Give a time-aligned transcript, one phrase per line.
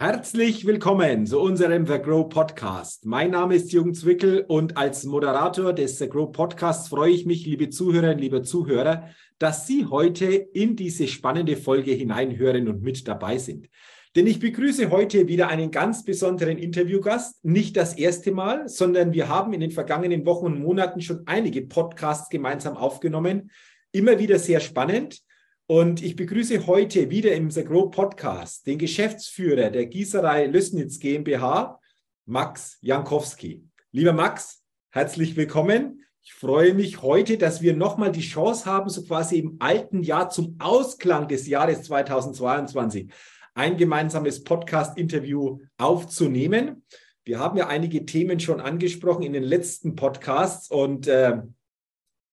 [0.00, 3.06] Herzlich willkommen zu unserem The Grow Podcast.
[3.06, 7.46] Mein Name ist Jürgen Zwickel und als Moderator des The Grow Podcasts freue ich mich,
[7.46, 13.38] liebe Zuhörerinnen, liebe Zuhörer, dass Sie heute in diese spannende Folge hineinhören und mit dabei
[13.38, 13.68] sind.
[14.16, 17.44] Denn ich begrüße heute wieder einen ganz besonderen Interviewgast.
[17.44, 21.62] Nicht das erste Mal, sondern wir haben in den vergangenen Wochen und Monaten schon einige
[21.62, 23.52] Podcasts gemeinsam aufgenommen.
[23.92, 25.23] Immer wieder sehr spannend.
[25.66, 31.80] Und ich begrüße heute wieder im The Grow Podcast den Geschäftsführer der Gießerei Lößnitz GmbH,
[32.26, 33.66] Max Jankowski.
[33.90, 36.04] Lieber Max, herzlich willkommen.
[36.20, 40.28] Ich freue mich heute, dass wir nochmal die Chance haben, so quasi im alten Jahr
[40.28, 43.10] zum Ausklang des Jahres 2022
[43.54, 46.84] ein gemeinsames Podcast-Interview aufzunehmen.
[47.24, 51.40] Wir haben ja einige Themen schon angesprochen in den letzten Podcasts und äh,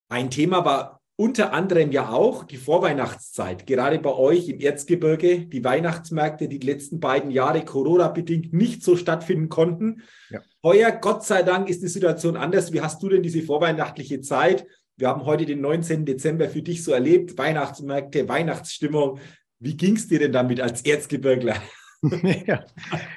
[0.10, 5.64] ein Thema war unter anderem ja auch die Vorweihnachtszeit, gerade bei euch im Erzgebirge, die
[5.64, 10.02] Weihnachtsmärkte, die, die letzten beiden Jahre Corona-bedingt nicht so stattfinden konnten.
[10.30, 10.40] Ja.
[10.64, 12.74] Heuer, Gott sei Dank, ist die Situation anders.
[12.74, 14.66] Wie hast du denn diese vorweihnachtliche Zeit?
[14.98, 16.05] Wir haben heute den 19.
[16.05, 17.38] Dezember für dich so erlebt.
[17.38, 19.20] Weihnachtsmärkte, Weihnachtsstimmung.
[19.60, 21.55] Wie ging es dir denn damit als Erzgebirgler?
[22.48, 22.66] ja.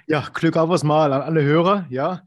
[0.07, 1.87] ja, Glück auf was mal an alle Hörer.
[1.89, 2.23] Ja,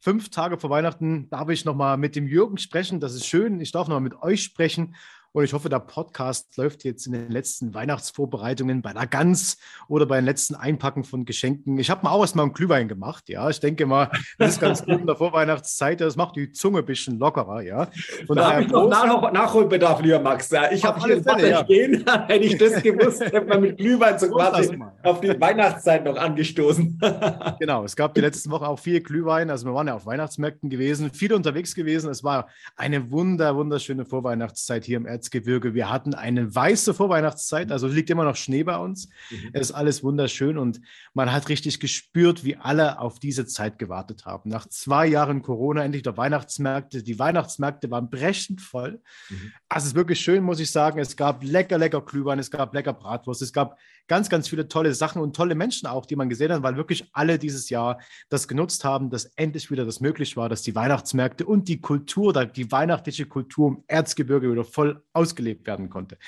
[0.00, 3.00] fünf Tage vor Weihnachten darf ich nochmal mit dem Jürgen sprechen.
[3.00, 3.60] Das ist schön.
[3.60, 4.94] Ich darf nochmal mit euch sprechen.
[5.32, 10.04] Und ich hoffe, der Podcast läuft jetzt in den letzten Weihnachtsvorbereitungen bei der Gans oder
[10.04, 11.78] bei den letzten Einpacken von Geschenken.
[11.78, 13.28] Ich habe mal auch erstmal einen Glühwein gemacht.
[13.28, 16.00] Ja, ich denke mal, das ist ganz gut in der Vorweihnachtszeit.
[16.00, 17.62] Das macht die Zunge ein bisschen lockerer.
[17.62, 17.88] Ja,
[18.26, 20.50] von da habe ich noch Nach Nachholbedarf, lieber Max.
[20.50, 21.64] Ja, ich habe hier Fälle, ja.
[21.64, 22.04] stehen.
[22.26, 26.98] Hätte ich das gewusst, hätte man mit Glühwein so quasi auf die Weihnachtszeit noch angestoßen.
[27.60, 29.48] genau, es gab die letzten Wochen auch viel Glühwein.
[29.48, 32.10] Also wir waren ja auf Weihnachtsmärkten gewesen, viel unterwegs gewesen.
[32.10, 35.74] Es war eine wunder, wunderschöne Vorweihnachtszeit hier im Erd Erzgebirge.
[35.74, 37.72] Wir hatten eine weiße Vorweihnachtszeit, mhm.
[37.72, 39.08] also liegt immer noch Schnee bei uns.
[39.30, 39.50] Mhm.
[39.52, 40.80] Es ist alles wunderschön und
[41.12, 44.48] man hat richtig gespürt, wie alle auf diese Zeit gewartet haben.
[44.48, 47.02] Nach zwei Jahren Corona endlich der Weihnachtsmärkte.
[47.02, 49.02] Die Weihnachtsmärkte waren brechend voll.
[49.28, 49.52] Mhm.
[49.68, 50.98] Also es ist wirklich schön, muss ich sagen.
[50.98, 53.78] Es gab lecker, lecker Glühwein, es gab lecker Bratwurst, es gab
[54.10, 57.08] ganz, ganz viele tolle Sachen und tolle Menschen auch, die man gesehen hat, weil wirklich
[57.12, 61.46] alle dieses Jahr das genutzt haben, dass endlich wieder das möglich war, dass die Weihnachtsmärkte
[61.46, 66.18] und die Kultur, die weihnachtliche Kultur im Erzgebirge wieder voll ausgelebt werden konnte.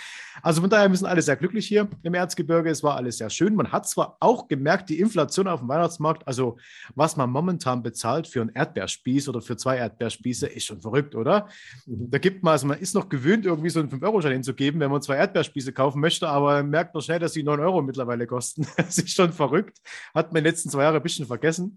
[0.43, 2.71] Also von daher müssen alle sehr glücklich hier im Erzgebirge.
[2.71, 3.55] Es war alles sehr schön.
[3.55, 6.59] Man hat zwar auch gemerkt, die Inflation auf dem Weihnachtsmarkt, also
[6.95, 11.49] was man momentan bezahlt für einen Erdbeerspieß oder für zwei Erdbeerspieße, ist schon verrückt, oder?
[11.87, 12.11] Mhm.
[12.11, 15.01] Da gibt man, also man ist noch gewöhnt, irgendwie so einen 5-Euro-Schein hinzugeben, wenn man
[15.01, 18.67] zwei Erdbeerspieße kaufen möchte, aber merkt man schnell, dass die 9 Euro mittlerweile kosten.
[18.83, 19.79] Das ist schon verrückt.
[20.13, 21.77] Hat man in den letzten zwei Jahren ein bisschen vergessen.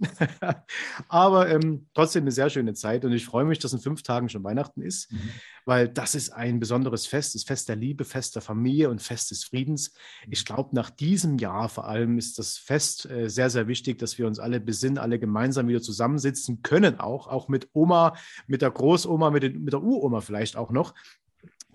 [1.08, 4.28] aber ähm, trotzdem eine sehr schöne Zeit und ich freue mich, dass in fünf Tagen
[4.28, 5.30] schon Weihnachten ist, mhm.
[5.66, 9.32] weil das ist ein besonderes Fest, das Fest der Liebe, Fest der Familie und Fest
[9.32, 9.94] des Friedens.
[10.30, 10.46] Ich mhm.
[10.46, 14.28] glaube, nach diesem Jahr vor allem ist das Fest äh, sehr, sehr wichtig, dass wir
[14.28, 18.16] uns alle besinnen, alle gemeinsam wieder zusammensitzen können, auch, auch mit Oma,
[18.48, 20.94] mit der Großoma, mit, den, mit der Uroma vielleicht auch noch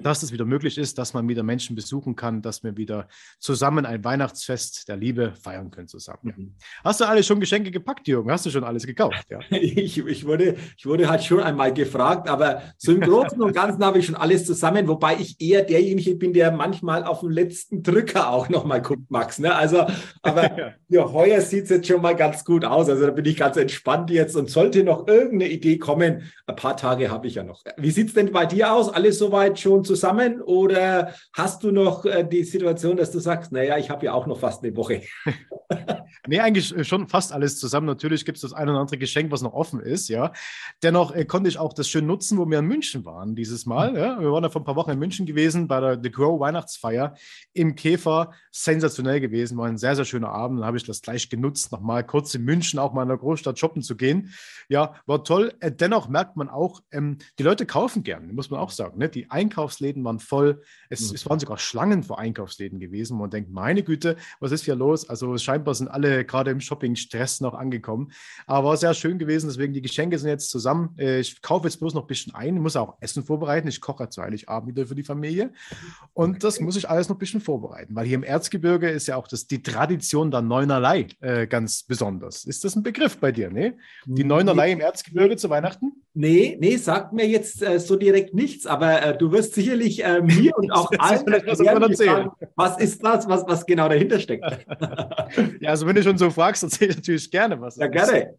[0.03, 3.87] dass es wieder möglich ist, dass man wieder Menschen besuchen kann, dass wir wieder zusammen
[3.87, 6.35] ein Weihnachtsfest der Liebe feiern können zusammen.
[6.37, 6.55] Mhm.
[6.85, 8.31] Hast du alles schon Geschenke gepackt, Jürgen?
[8.31, 9.27] Hast du schon alles gekauft?
[9.29, 9.39] Ja.
[9.81, 13.85] Ich, ich, wurde, ich wurde halt schon einmal gefragt, aber so im Großen und Ganzen
[13.85, 17.83] habe ich schon alles zusammen, wobei ich eher derjenige bin, der manchmal auf den letzten
[17.83, 19.39] Drücker auch nochmal guckt, Max.
[19.39, 19.55] Ne?
[19.55, 19.87] Also,
[20.23, 22.89] aber ja, heuer sieht es jetzt schon mal ganz gut aus.
[22.89, 26.77] Also da bin ich ganz entspannt jetzt und sollte noch irgendeine Idee kommen, ein paar
[26.77, 27.63] Tage habe ich ja noch.
[27.77, 28.89] Wie sieht es denn bei dir aus?
[28.89, 33.77] Alles soweit schon zusammen oder hast du noch äh, die Situation, dass du sagst, naja,
[33.77, 35.03] ich habe ja auch noch fast eine Woche?
[36.29, 37.89] nee, eigentlich äh, schon fast alles zusammen.
[37.89, 40.33] Natürlich gibt es das ein oder andere Geschenk, was noch offen ist, ja.
[40.85, 43.97] Dennoch äh, konnte ich auch das schön nutzen, wo wir in München waren dieses Mal.
[43.97, 44.21] Ja.
[44.21, 47.17] Wir waren ja vor ein paar Wochen in München gewesen bei der The Grow Weihnachtsfeier
[47.53, 48.31] im Käfer.
[48.53, 50.61] Sensationell gewesen, war ein sehr, sehr schöner Abend.
[50.61, 53.59] Da habe ich das gleich genutzt, nochmal kurz in München auch mal in der Großstadt
[53.59, 54.33] shoppen zu gehen.
[54.69, 55.53] Ja, war toll.
[55.61, 58.99] Dennoch merkt man auch, ähm, die Leute kaufen gern, muss man auch sagen.
[58.99, 59.09] Ne?
[59.09, 60.63] Die Einkaufs Einkaufsläden waren voll.
[60.89, 61.15] Es, mhm.
[61.15, 63.19] es, waren sogar Schlangen vor Einkaufsläden gewesen.
[63.19, 65.09] Man denkt, meine Güte, was ist hier los?
[65.09, 68.13] Also scheinbar sind alle gerade im Shopping-Stress noch angekommen.
[68.47, 69.49] Aber war sehr schön gewesen.
[69.49, 70.95] Deswegen die Geschenke sind jetzt zusammen.
[70.99, 72.57] Äh, ich kaufe jetzt bloß noch ein bisschen ein.
[72.57, 73.69] Ich muss auch Essen vorbereiten.
[73.69, 75.53] Ich koche zu Heiligabend wieder für die Familie.
[76.13, 79.17] Und das muss ich alles noch ein bisschen vorbereiten, weil hier im Erzgebirge ist ja
[79.17, 82.45] auch das, die Tradition der Neunerlei äh, ganz besonders.
[82.45, 83.77] Ist das ein Begriff bei dir, ne?
[84.07, 85.93] Die Neunerlei im Erzgebirge zu Weihnachten?
[86.21, 90.21] Nee, nee, sagt mir jetzt äh, so direkt nichts, aber äh, du wirst sicherlich äh,
[90.21, 94.45] mir und auch allen erklären, sagen, was ist das, was, was genau dahinter steckt.
[95.61, 97.77] ja, also wenn du schon so fragst, erzähle ich natürlich gerne was.
[97.77, 98.35] Ja, gerne.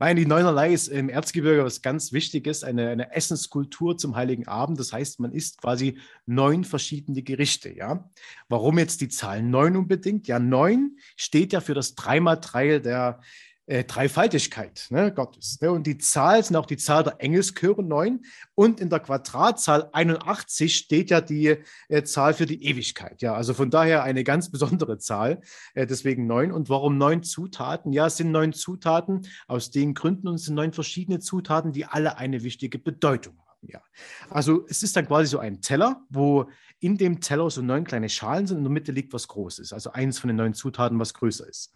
[0.00, 4.80] Nein, die Neunerlei ist im Erzgebirge was ganz Wichtiges, eine, eine Essenskultur zum Heiligen Abend.
[4.80, 7.72] Das heißt, man isst quasi neun verschiedene Gerichte.
[7.72, 8.10] Ja?
[8.48, 10.26] Warum jetzt die Zahl neun unbedingt?
[10.26, 13.20] Ja, neun steht ja für das Dreimal-Drei der
[13.66, 15.60] äh, Dreifaltigkeit ne, Gottes.
[15.60, 15.70] Ne?
[15.70, 18.24] Und die Zahl sind auch die Zahl der Engelschöre 9.
[18.54, 23.22] Und in der Quadratzahl 81 steht ja die äh, Zahl für die Ewigkeit.
[23.22, 25.40] Ja, also von daher eine ganz besondere Zahl,
[25.74, 26.50] äh, deswegen 9.
[26.50, 27.92] Und warum neun Zutaten?
[27.92, 31.84] Ja, es sind neun Zutaten aus den Gründen und es sind neun verschiedene Zutaten, die
[31.84, 33.68] alle eine wichtige Bedeutung haben.
[33.68, 33.80] Ja,
[34.28, 36.50] also es ist dann quasi so ein Teller, wo
[36.82, 39.72] in dem Teller so neun kleine Schalen sind und in der Mitte liegt was Großes,
[39.72, 41.72] also eins von den neun Zutaten, was größer ist.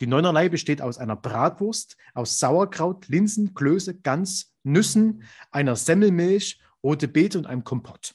[0.00, 7.06] Die Neunerlei besteht aus einer Bratwurst, aus Sauerkraut, Linsen, Klöße, Gans, Nüssen, einer Semmelmilch, rote
[7.06, 8.14] Beete und einem Kompott.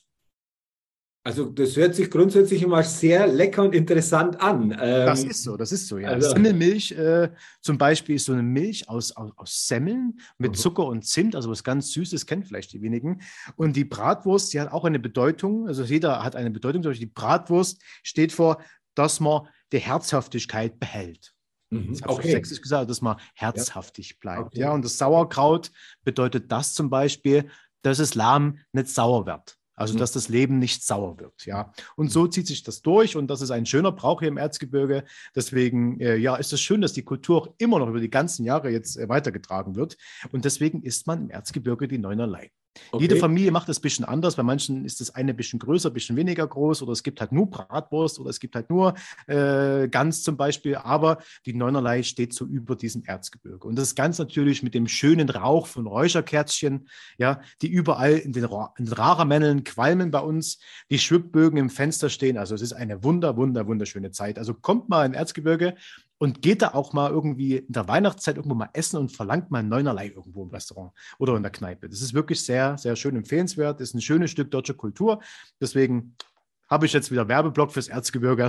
[1.23, 4.71] Also das hört sich grundsätzlich immer sehr lecker und interessant an.
[4.71, 6.09] Ähm, das ist so, das ist so, ja.
[6.09, 7.29] Also, Semmelmilch äh,
[7.61, 10.55] zum Beispiel ist so eine Milch aus, aus, aus Semmeln mit mhm.
[10.55, 13.21] Zucker und Zimt, also was ganz Süßes, kennen vielleicht die wenigen.
[13.55, 16.81] Und die Bratwurst, die hat auch eine Bedeutung, also jeder hat eine Bedeutung.
[16.81, 18.59] Die Bratwurst steht vor,
[18.95, 21.35] dass man die Herzhaftigkeit behält.
[21.69, 21.89] Mhm.
[21.89, 22.31] Das okay.
[22.31, 24.47] sächsisch gesagt, dass man herzhaftig bleibt.
[24.47, 24.61] Okay.
[24.61, 25.71] Ja, und das Sauerkraut
[26.03, 27.47] bedeutet das zum Beispiel,
[27.83, 29.60] dass das Lamm nicht sauer wird.
[29.75, 29.99] Also, mhm.
[29.99, 31.73] dass das Leben nicht sauer wird, ja.
[31.95, 35.05] Und so zieht sich das durch und das ist ein schöner Brauch hier im Erzgebirge.
[35.35, 38.45] Deswegen, äh, ja, ist es schön, dass die Kultur auch immer noch über die ganzen
[38.45, 39.97] Jahre jetzt äh, weitergetragen wird.
[40.31, 42.51] Und deswegen isst man im Erzgebirge die Neunerlei.
[42.91, 43.03] Okay.
[43.03, 44.35] Jede Familie macht das ein bisschen anders.
[44.35, 47.19] Bei manchen ist das eine ein bisschen größer, ein bisschen weniger groß oder es gibt
[47.19, 48.93] halt nur Bratwurst oder es gibt halt nur
[49.27, 50.75] äh, Gans zum Beispiel.
[50.75, 53.67] Aber die Neunerlei steht so über diesem Erzgebirge.
[53.67, 56.87] Und das ist ganz natürlich mit dem schönen Rauch von Räucherkerzchen,
[57.17, 58.45] ja, die überall in den,
[58.77, 60.59] in den Raramänneln qualmen bei uns,
[60.89, 62.37] die Schwibbögen im Fenster stehen.
[62.37, 64.37] Also es ist eine wunder, wunder, wunderschöne Zeit.
[64.37, 65.75] Also kommt mal in Erzgebirge
[66.21, 69.63] und geht da auch mal irgendwie in der Weihnachtszeit irgendwo mal essen und verlangt mal
[69.63, 71.89] neunerlei irgendwo im Restaurant oder in der Kneipe.
[71.89, 73.79] Das ist wirklich sehr, sehr schön empfehlenswert.
[73.79, 75.19] Das ist ein schönes Stück deutscher Kultur.
[75.59, 76.15] Deswegen
[76.69, 78.47] habe ich jetzt wieder Werbeblock fürs Erzgebirge.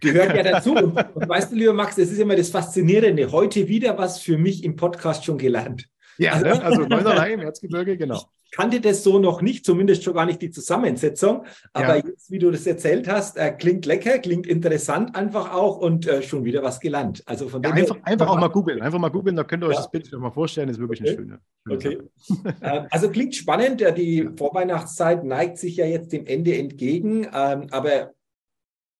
[0.00, 0.74] Gehört ja dazu.
[0.74, 3.32] Und, und weißt du, lieber Max, das ist immer das Faszinierende.
[3.32, 5.88] Heute wieder was für mich im Podcast schon gelernt.
[6.18, 6.62] Ja, also, ne?
[6.62, 10.50] also Neunerlei im Erzgebirge, genau kannte das so noch nicht, zumindest schon gar nicht die
[10.50, 11.44] Zusammensetzung.
[11.72, 12.04] Aber ja.
[12.06, 16.22] jetzt, wie du das erzählt hast, äh, klingt lecker, klingt interessant einfach auch und äh,
[16.22, 17.22] schon wieder was gelernt.
[17.26, 19.74] Also von ja, einfach, einfach auch mal googeln, einfach mal googeln, da könnt ihr euch
[19.74, 19.80] ja.
[19.80, 21.10] das Bild mal vorstellen, ist wirklich okay.
[21.10, 21.40] eine schöne.
[21.66, 22.54] schöne okay.
[22.60, 23.82] äh, also klingt spannend.
[23.96, 28.12] Die Vorweihnachtszeit neigt sich ja jetzt dem Ende entgegen, ähm, aber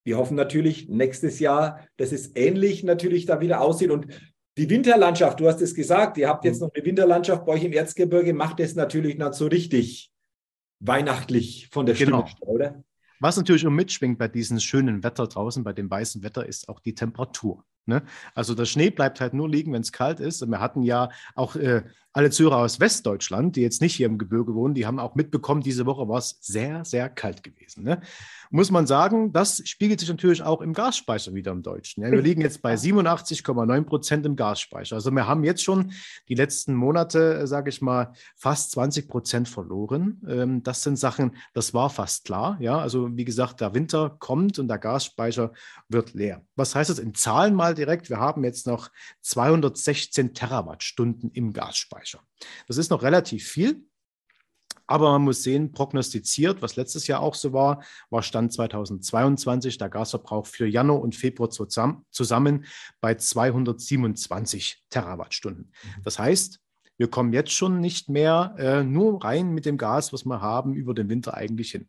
[0.05, 4.07] wir hoffen natürlich nächstes Jahr, dass es ähnlich natürlich da wieder aussieht und
[4.61, 6.67] die Winterlandschaft, du hast es gesagt, ihr habt jetzt mhm.
[6.67, 10.13] noch eine Winterlandschaft bei euch im Erzgebirge, macht es natürlich nicht so richtig
[10.81, 12.29] weihnachtlich von der genau.
[12.41, 12.85] oder?
[13.21, 16.81] Was natürlich auch mitschwingt bei diesem schönen Wetter draußen, bei dem weißen Wetter, ist auch
[16.81, 17.65] die Temperatur.
[17.87, 18.03] Ne?
[18.35, 20.43] Also der Schnee bleibt halt nur liegen, wenn es kalt ist.
[20.43, 24.19] Und wir hatten ja auch äh, alle Zuhörer aus Westdeutschland, die jetzt nicht hier im
[24.19, 27.85] Gebirge wohnen, die haben auch mitbekommen, diese Woche war es sehr, sehr kalt gewesen.
[27.85, 28.01] Ne?
[28.51, 32.03] Muss man sagen, das spiegelt sich natürlich auch im Gasspeicher wieder im Deutschen.
[32.03, 32.11] Ja?
[32.11, 34.97] Wir liegen jetzt bei 87,9 Prozent im Gasspeicher.
[34.97, 35.93] Also wir haben jetzt schon
[36.29, 40.21] die letzten Monate, äh, sage ich mal, fast 20 Prozent verloren.
[40.29, 42.57] Ähm, das sind Sachen, das war fast klar.
[42.61, 42.79] Ja?
[42.79, 45.53] Also wie gesagt, der Winter kommt und der Gasspeicher
[45.89, 46.43] wird leer.
[46.57, 48.11] Was heißt das in Zahlen mal direkt?
[48.11, 48.91] Wir haben jetzt noch
[49.23, 52.00] 216 Terawattstunden im Gasspeicher.
[52.01, 52.23] Speicher.
[52.67, 53.85] Das ist noch relativ viel.
[54.87, 59.89] Aber man muss sehen, prognostiziert, was letztes Jahr auch so war, war Stand 2022 der
[59.89, 62.65] Gasverbrauch für Januar und Februar zusammen,
[63.01, 65.73] bei 227 Terawattstunden.
[65.85, 66.03] Mhm.
[66.03, 66.59] Das heißt,
[67.01, 70.75] wir kommen jetzt schon nicht mehr äh, nur rein mit dem Gas, was wir haben,
[70.75, 71.89] über den Winter eigentlich hin.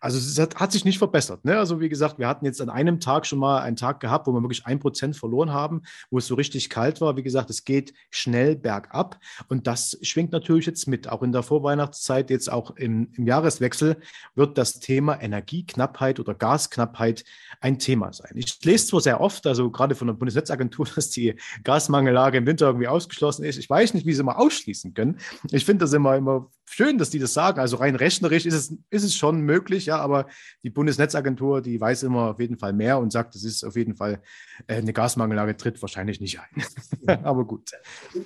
[0.00, 1.44] Also es hat, hat sich nicht verbessert.
[1.44, 1.56] Ne?
[1.56, 4.32] Also wie gesagt, wir hatten jetzt an einem Tag schon mal einen Tag gehabt, wo
[4.32, 7.16] wir wirklich ein Prozent verloren haben, wo es so richtig kalt war.
[7.16, 11.08] Wie gesagt, es geht schnell bergab und das schwingt natürlich jetzt mit.
[11.08, 13.98] Auch in der Vorweihnachtszeit, jetzt auch im, im Jahreswechsel,
[14.34, 17.24] wird das Thema Energieknappheit oder Gasknappheit
[17.60, 18.32] ein Thema sein.
[18.34, 22.66] Ich lese zwar sehr oft, also gerade von der Bundesnetzagentur, dass die Gasmangellage im Winter
[22.66, 23.56] irgendwie ausgeschlossen ist.
[23.58, 25.18] Ich weiß nicht, wie sie mal ausschließen können.
[25.50, 27.60] Ich finde das immer, immer schön, dass die das sagen.
[27.60, 30.26] Also rein rechnerisch ist es, ist es schon möglich, ja, aber
[30.62, 33.94] die Bundesnetzagentur, die weiß immer auf jeden Fall mehr und sagt, es ist auf jeden
[33.94, 34.22] Fall
[34.66, 37.24] äh, eine Gasmangellage tritt wahrscheinlich nicht ein.
[37.24, 37.70] aber gut.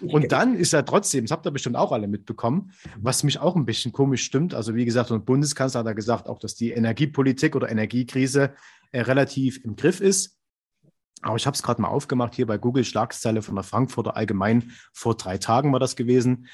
[0.02, 3.56] Und dann ist ja trotzdem, das habt ihr bestimmt auch alle mitbekommen, was mich auch
[3.56, 4.54] ein bisschen komisch stimmt.
[4.54, 8.54] Also wie gesagt, der Bundeskanzler hat ja gesagt, auch dass die Energiepolitik oder Energiekrise
[8.92, 10.38] äh, relativ im Griff ist.
[11.22, 14.72] Aber ich habe es gerade mal aufgemacht hier bei Google Schlagzeile von der Frankfurter Allgemein.
[14.92, 16.48] Vor drei Tagen war das gewesen.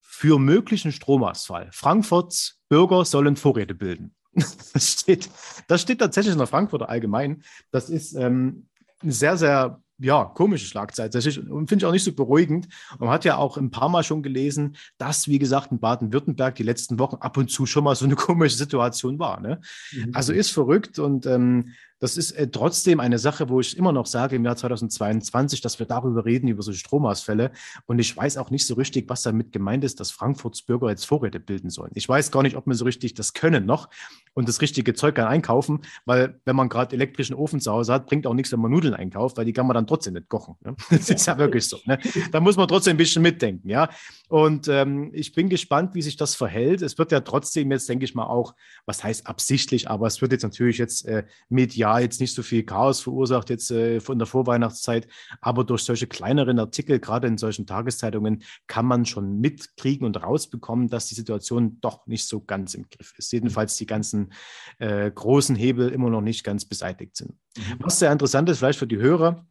[0.00, 1.68] Für möglichen Stromausfall.
[1.72, 4.14] Frankfurts Bürger sollen Vorräte bilden.
[4.72, 5.30] Das steht,
[5.68, 7.44] das steht tatsächlich in der Frankfurter Allgemein.
[7.70, 8.66] Das ist ähm,
[9.00, 11.10] eine sehr, sehr ja, komische Schlagzeile.
[11.50, 12.68] Und finde ich auch nicht so beruhigend.
[12.98, 16.62] Man hat ja auch ein paar Mal schon gelesen, dass, wie gesagt, in Baden-Württemberg die
[16.62, 19.40] letzten Wochen ab und zu schon mal so eine komische Situation war.
[19.40, 19.60] Ne?
[19.92, 20.10] Mhm.
[20.12, 21.72] Also ist verrückt und ähm,
[22.04, 25.78] das ist äh, trotzdem eine Sache, wo ich immer noch sage im Jahr 2022, dass
[25.78, 27.50] wir darüber reden, über so Stromausfälle.
[27.86, 31.06] Und ich weiß auch nicht so richtig, was damit gemeint ist, dass Frankfurts Bürger jetzt
[31.06, 31.92] Vorräte bilden sollen.
[31.94, 33.88] Ich weiß gar nicht, ob wir so richtig das können noch
[34.34, 38.04] und das richtige Zeug dann einkaufen, weil wenn man gerade elektrischen Ofen zu Hause hat,
[38.04, 40.56] bringt auch nichts, wenn man Nudeln einkauft, weil die kann man dann trotzdem nicht kochen.
[40.62, 40.76] Ne?
[40.90, 41.78] Das ist ja wirklich so.
[41.86, 41.98] Ne?
[42.30, 43.88] Da muss man trotzdem ein bisschen mitdenken, ja.
[44.28, 46.82] Und ähm, ich bin gespannt, wie sich das verhält.
[46.82, 50.32] Es wird ja trotzdem jetzt, denke ich mal, auch, was heißt absichtlich, aber es wird
[50.32, 54.26] jetzt natürlich jetzt äh, medial jetzt nicht so viel Chaos verursacht jetzt äh, von der
[54.26, 55.06] Vorweihnachtszeit,
[55.40, 60.88] aber durch solche kleineren Artikel, gerade in solchen Tageszeitungen, kann man schon mitkriegen und rausbekommen,
[60.88, 63.32] dass die Situation doch nicht so ganz im Griff ist.
[63.32, 64.32] Jedenfalls die ganzen
[64.78, 67.34] äh, großen Hebel immer noch nicht ganz beseitigt sind.
[67.56, 67.76] Mhm.
[67.80, 69.46] Was sehr interessant ist, vielleicht für die Hörer,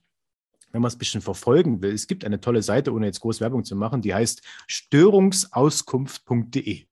[0.71, 3.41] wenn man es ein bisschen verfolgen will, es gibt eine tolle Seite, ohne jetzt groß
[3.41, 6.88] Werbung zu machen, die heißt störungsauskunft.de.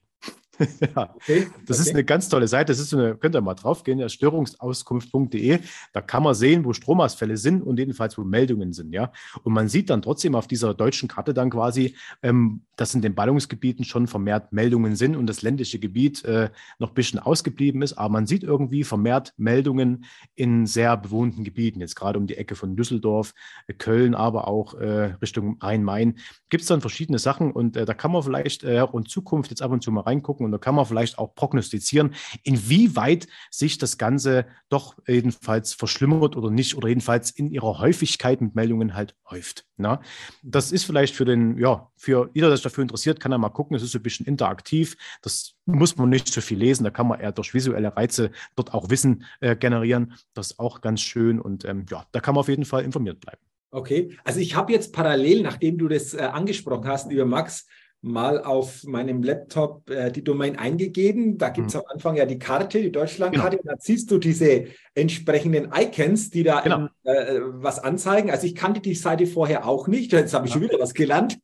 [0.95, 1.89] ja, okay, das okay.
[1.89, 2.71] ist eine ganz tolle Seite.
[2.71, 5.59] Das ist eine, könnt ihr mal draufgehen, ja, störungsauskunft.de.
[5.93, 8.93] Da kann man sehen, wo Stromausfälle sind und jedenfalls, wo Meldungen sind.
[8.93, 9.11] Ja.
[9.43, 13.15] Und man sieht dann trotzdem auf dieser deutschen Karte dann quasi, ähm, dass in den
[13.15, 16.49] Ballungsgebieten schon vermehrt Meldungen sind und das ländliche Gebiet äh,
[16.79, 17.93] noch ein bisschen ausgeblieben ist.
[17.93, 22.55] Aber man sieht irgendwie vermehrt Meldungen in sehr bewohnten Gebieten, jetzt gerade um die Ecke
[22.55, 23.33] von Düsseldorf,
[23.67, 26.17] äh, Köln, aber auch äh, Richtung Rhein-Main.
[26.49, 29.51] Gibt es dann verschiedene Sachen und äh, da kann man vielleicht äh, auch in Zukunft
[29.51, 33.77] jetzt ab und zu mal reingucken und da kann man vielleicht auch prognostizieren, inwieweit sich
[33.77, 39.15] das Ganze doch jedenfalls verschlimmert oder nicht oder jedenfalls in ihrer Häufigkeit mit Meldungen halt
[39.29, 39.65] häuft.
[39.77, 39.95] Na?
[39.95, 39.99] Ne?
[40.43, 43.49] Das ist vielleicht für den, ja, für jeder, der sich dafür interessiert, kann er mal
[43.49, 43.75] gucken.
[43.75, 44.95] Es ist ein bisschen interaktiv.
[45.21, 46.83] Das muss man nicht so viel lesen.
[46.83, 50.13] Da kann man eher durch visuelle Reize dort auch Wissen äh, generieren.
[50.33, 53.19] Das ist auch ganz schön und ähm, ja, da kann man auf jeden Fall informiert
[53.19, 53.41] bleiben.
[53.73, 57.67] Okay, also ich habe jetzt parallel, nachdem du das äh, angesprochen hast, lieber Max,
[58.01, 61.37] mal auf meinem Laptop äh, die Domain eingegeben.
[61.37, 61.81] Da gibt es mhm.
[61.81, 63.57] am Anfang ja die Karte, die Deutschlandkarte.
[63.57, 63.73] Genau.
[63.73, 64.65] Da siehst du diese
[64.95, 66.87] entsprenden Icons, die da genau.
[67.03, 68.31] in, äh, was anzeigen.
[68.31, 70.11] Also ich kannte die Seite vorher auch nicht.
[70.11, 71.39] Jetzt habe ich schon wieder was gelernt.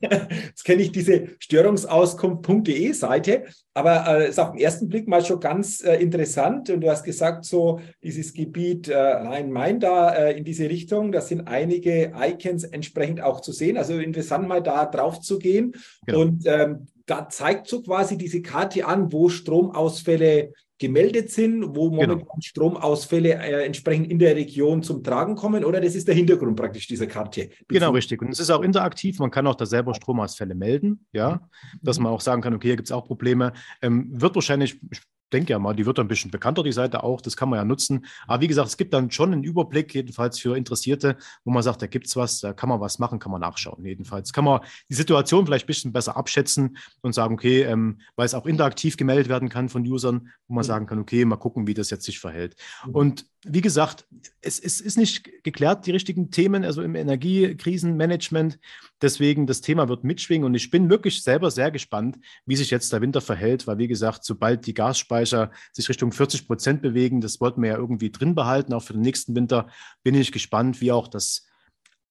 [0.00, 3.44] Jetzt kenne ich diese störungsauskunft.de Seite.
[3.74, 6.70] Aber äh, ist auf den ersten Blick mal schon ganz äh, interessant.
[6.70, 11.20] Und du hast gesagt, so dieses Gebiet äh, Rhein-Main da äh, in diese Richtung, da
[11.20, 13.76] sind einige Icons entsprechend auch zu sehen.
[13.76, 15.74] Also interessant mal da drauf drauf zu gehen.
[16.06, 16.20] Genau.
[16.20, 22.14] Und ähm, da zeigt so quasi diese Karte an, wo Stromausfälle gemeldet sind, wo genau.
[22.14, 22.40] momentan genau.
[22.40, 26.88] Stromausfälle äh, entsprechend in der Region zum Tragen kommen, oder das ist der Hintergrund praktisch
[26.88, 27.50] dieser Karte.
[27.68, 28.20] Genau, richtig.
[28.22, 31.48] Und es ist auch interaktiv, man kann auch da selber Stromausfälle melden, ja,
[31.82, 33.52] dass man auch sagen kann, okay, hier gibt es auch Probleme.
[33.82, 34.80] Ähm, wird wahrscheinlich
[35.30, 37.20] denke ja mal, die wird ein bisschen bekannter, die Seite auch.
[37.20, 38.06] Das kann man ja nutzen.
[38.26, 41.82] Aber wie gesagt, es gibt dann schon einen Überblick, jedenfalls für Interessierte, wo man sagt,
[41.82, 43.84] da gibt es was, da kann man was machen, kann man nachschauen.
[43.84, 48.26] Jedenfalls kann man die Situation vielleicht ein bisschen besser abschätzen und sagen, okay, ähm, weil
[48.26, 50.66] es auch interaktiv gemeldet werden kann von Usern, wo man mhm.
[50.66, 52.56] sagen kann, okay, mal gucken, wie das jetzt sich verhält.
[52.86, 52.94] Mhm.
[52.94, 54.06] Und wie gesagt,
[54.42, 58.58] es, es, ist nicht geklärt, die richtigen Themen, also im Energiekrisenmanagement.
[59.00, 62.92] Deswegen, das Thema wird mitschwingen und ich bin wirklich selber sehr gespannt, wie sich jetzt
[62.92, 67.40] der Winter verhält, weil, wie gesagt, sobald die Gasspeicher sich Richtung 40 Prozent bewegen, das
[67.40, 69.68] wollten wir ja irgendwie drin behalten, auch für den nächsten Winter,
[70.02, 71.46] bin ich gespannt, wie auch das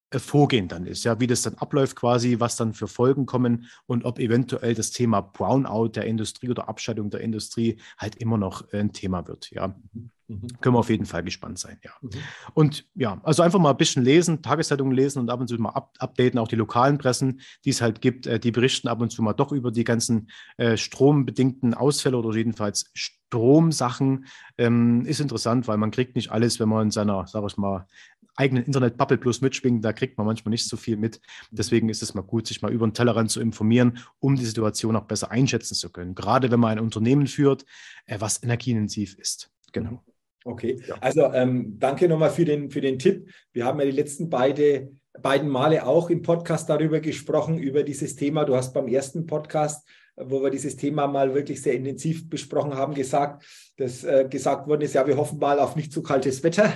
[0.09, 3.67] äh, Vorgehen dann ist, ja, wie das dann abläuft quasi, was dann für Folgen kommen
[3.85, 8.73] und ob eventuell das Thema Brownout der Industrie oder Abschaltung der Industrie halt immer noch
[8.73, 9.75] ein Thema wird, ja.
[9.93, 10.09] Mhm.
[10.29, 10.47] Mhm.
[10.61, 11.91] Können wir auf jeden Fall gespannt sein, ja.
[12.01, 12.09] Mhm.
[12.53, 15.71] Und ja, also einfach mal ein bisschen lesen, Tageszeitungen lesen und ab und zu mal
[15.71, 19.11] up updaten, auch die lokalen Pressen, die es halt gibt, äh, die berichten ab und
[19.11, 24.27] zu mal doch über die ganzen äh, strombedingten Ausfälle oder jedenfalls Stromsachen.
[24.59, 27.87] Ähm, ist interessant, weil man kriegt nicht alles, wenn man in seiner, sag ich mal,
[28.35, 31.19] eigenen Internet-Bubble plus mitschwingt, da kriegt man manchmal nicht so viel mit.
[31.49, 34.95] Deswegen ist es mal gut, sich mal über den Tellerrand zu informieren, um die Situation
[34.95, 36.15] auch besser einschätzen zu können.
[36.15, 37.65] Gerade wenn man ein Unternehmen führt,
[38.05, 39.51] äh, was energieintensiv ist.
[39.73, 40.03] Genau.
[40.45, 40.95] Okay, ja.
[41.01, 43.29] also ähm, danke nochmal für den, für den Tipp.
[43.51, 44.91] Wir haben ja die letzten beide,
[45.21, 48.45] beiden Male auch im Podcast darüber gesprochen, über dieses Thema.
[48.45, 52.93] Du hast beim ersten Podcast, wo wir dieses Thema mal wirklich sehr intensiv besprochen haben,
[52.93, 53.45] gesagt,
[53.77, 56.73] dass äh, gesagt worden ist, ja, wir hoffen mal auf nicht zu kaltes Wetter.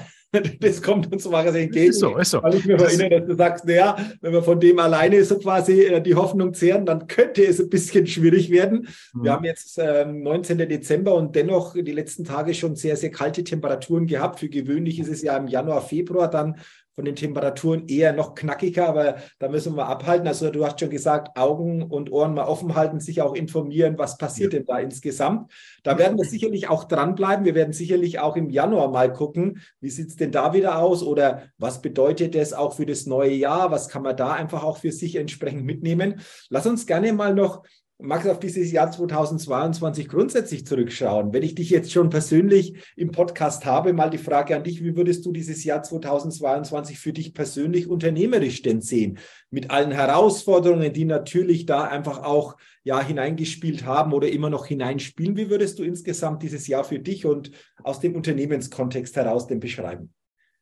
[0.60, 1.90] Das kommt uns quasi entgegen.
[1.92, 2.42] Ist so, ist so.
[2.42, 5.82] Weil ich mir erinnere, dass du sagst, naja, wenn wir von dem alleine so quasi
[5.82, 8.88] äh, die Hoffnung zehren, dann könnte es ein bisschen schwierig werden.
[9.14, 9.24] Mhm.
[9.24, 10.58] Wir haben jetzt äh, 19.
[10.58, 14.40] Dezember und dennoch die letzten Tage schon sehr, sehr kalte Temperaturen gehabt.
[14.40, 16.56] Für gewöhnlich ist es ja im Januar, Februar dann
[16.96, 20.28] von den Temperaturen eher noch knackiger, aber da müssen wir abhalten.
[20.28, 24.18] Also du hast schon gesagt, Augen und Ohren mal offen halten, sich auch informieren, was
[24.18, 24.60] passiert ja.
[24.60, 25.52] denn da insgesamt.
[25.84, 27.46] Da werden wir sicherlich auch dranbleiben.
[27.46, 31.04] Wir werden sicherlich auch im Januar mal gucken, wie sieht es denn da wieder aus
[31.04, 33.72] oder was bedeutet das auch für das neue Jahr?
[33.72, 36.22] Was kann man da einfach auch für sich entsprechend mitnehmen?
[36.50, 37.64] Lass uns gerne mal noch
[38.04, 41.32] Max, auf dieses Jahr 2022 grundsätzlich zurückschauen.
[41.32, 44.98] Wenn ich dich jetzt schon persönlich im Podcast habe, mal die Frage an dich, wie
[44.98, 49.20] würdest du dieses Jahr 2022 für dich persönlich unternehmerisch denn sehen?
[49.52, 55.38] Mit allen Herausforderungen, die natürlich da einfach auch ja hineingespielt haben oder immer noch hineinspielen.
[55.38, 57.52] Wie würdest du insgesamt dieses Jahr für dich und
[57.84, 60.14] aus dem Unternehmenskontext heraus denn beschreiben?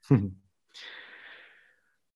[0.09, 0.39] Hm.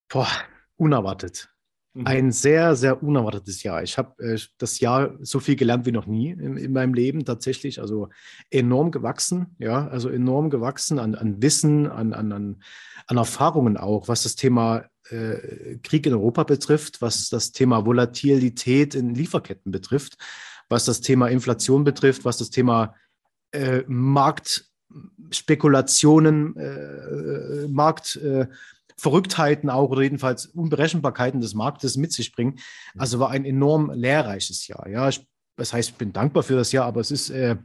[0.08, 0.30] Boah,
[0.78, 1.50] unerwartet.
[1.96, 2.08] Mhm.
[2.08, 3.82] Ein sehr, sehr unerwartetes Jahr.
[3.82, 7.24] Ich habe äh, das Jahr so viel gelernt wie noch nie in, in, meinem Leben
[7.24, 7.80] tatsächlich.
[7.80, 8.10] Also
[8.50, 12.62] enorm gewachsen, ja, also enorm gewachsen an, an Wissen, an, an, an,
[13.18, 19.16] Erfahrungen auch, was das Thema äh, Krieg in Europa betrifft, was das Thema Volatilität in
[19.16, 20.18] Lieferketten betrifft,
[20.68, 22.94] was das Thema Inflation betrifft, was das Thema
[23.52, 28.48] äh, Marktspekulationen, äh, Markt, äh,
[28.98, 32.60] Verrücktheiten auch oder jedenfalls Unberechenbarkeiten des Marktes mit sich bringen.
[32.98, 34.88] Also war ein enorm lehrreiches Jahr.
[34.88, 37.58] Ja, ich, das heißt, ich bin dankbar für das Jahr, aber es ist, äh,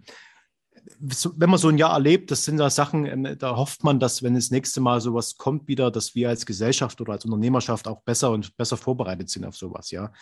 [0.98, 4.22] wenn man so ein Jahr erlebt, das sind da Sachen, ähm, da hofft man, dass
[4.22, 8.02] wenn das nächste Mal sowas kommt wieder, dass wir als Gesellschaft oder als Unternehmerschaft auch
[8.02, 10.12] besser und besser vorbereitet sind auf sowas, ja.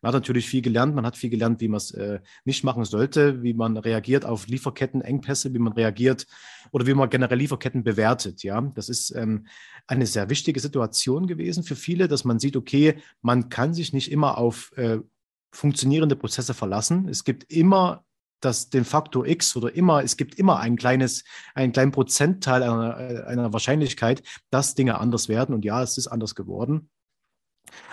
[0.00, 2.84] Man hat natürlich viel gelernt, man hat viel gelernt, wie man es äh, nicht machen
[2.84, 6.26] sollte, wie man reagiert auf Lieferkettenengpässe, wie man reagiert
[6.72, 8.60] oder wie man generell Lieferketten bewertet, ja.
[8.60, 9.46] Das ist ähm,
[9.86, 14.10] eine sehr wichtige Situation gewesen für viele, dass man sieht, okay, man kann sich nicht
[14.10, 14.98] immer auf äh,
[15.52, 17.08] funktionierende Prozesse verlassen.
[17.08, 18.04] Es gibt immer
[18.40, 21.24] das, den Faktor X oder immer, es gibt immer ein kleines,
[21.54, 25.54] einen kleinen Prozentteil einer, einer Wahrscheinlichkeit, dass Dinge anders werden.
[25.54, 26.90] Und ja, es ist anders geworden.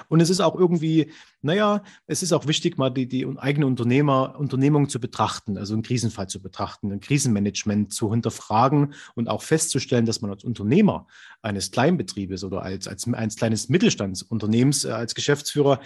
[0.07, 4.35] Und es ist auch irgendwie, naja, es ist auch wichtig, mal die, die eigene Unternehmer,
[4.37, 10.05] Unternehmung zu betrachten, also einen Krisenfall zu betrachten, ein Krisenmanagement zu hinterfragen und auch festzustellen,
[10.05, 11.07] dass man als Unternehmer
[11.41, 15.79] eines Kleinbetriebes oder als, als eines kleines Mittelstandsunternehmens, äh, als Geschäftsführer,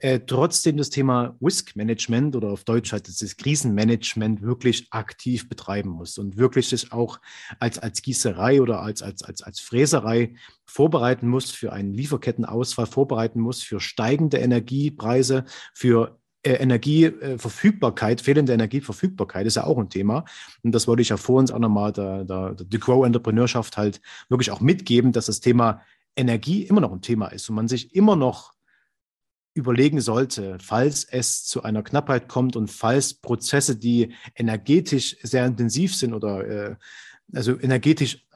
[0.00, 6.18] äh, trotzdem das Thema Risk-Management oder auf Deutsch halt das Krisenmanagement wirklich aktiv betreiben muss
[6.18, 7.18] und wirklich sich auch
[7.58, 10.34] als, als Gießerei oder als, als, als, als Fräserei
[10.66, 14.38] vorbereiten muss für einen Lieferkettenausfall, vorbereiten muss für steigende
[14.98, 20.24] Energiepreise, für äh, Energieverfügbarkeit, fehlende Energieverfügbarkeit ist ja auch ein Thema.
[20.62, 24.00] Und das wollte ich ja vor uns auch nochmal der, der, der Grow Entrepreneurschaft halt
[24.28, 25.82] wirklich auch mitgeben, dass das Thema
[26.16, 28.52] Energie immer noch ein Thema ist und man sich immer noch
[29.54, 35.96] überlegen sollte, falls es zu einer Knappheit kommt und falls Prozesse, die energetisch sehr intensiv
[35.96, 36.76] sind oder äh,
[37.34, 38.26] also energetisch,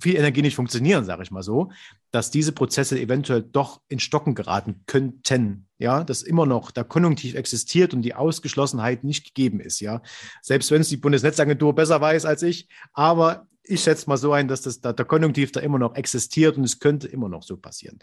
[0.00, 1.70] viel Energie nicht funktionieren, sage ich mal so,
[2.10, 5.66] dass diese Prozesse eventuell doch in Stocken geraten könnten.
[5.78, 9.80] Ja, dass immer noch der Konjunktiv existiert und die Ausgeschlossenheit nicht gegeben ist.
[9.80, 10.02] Ja,
[10.42, 14.46] selbst wenn es die Bundesnetzagentur besser weiß als ich, aber ich schätze mal so ein,
[14.46, 17.98] dass das, der Konjunktiv da immer noch existiert und es könnte immer noch so passieren.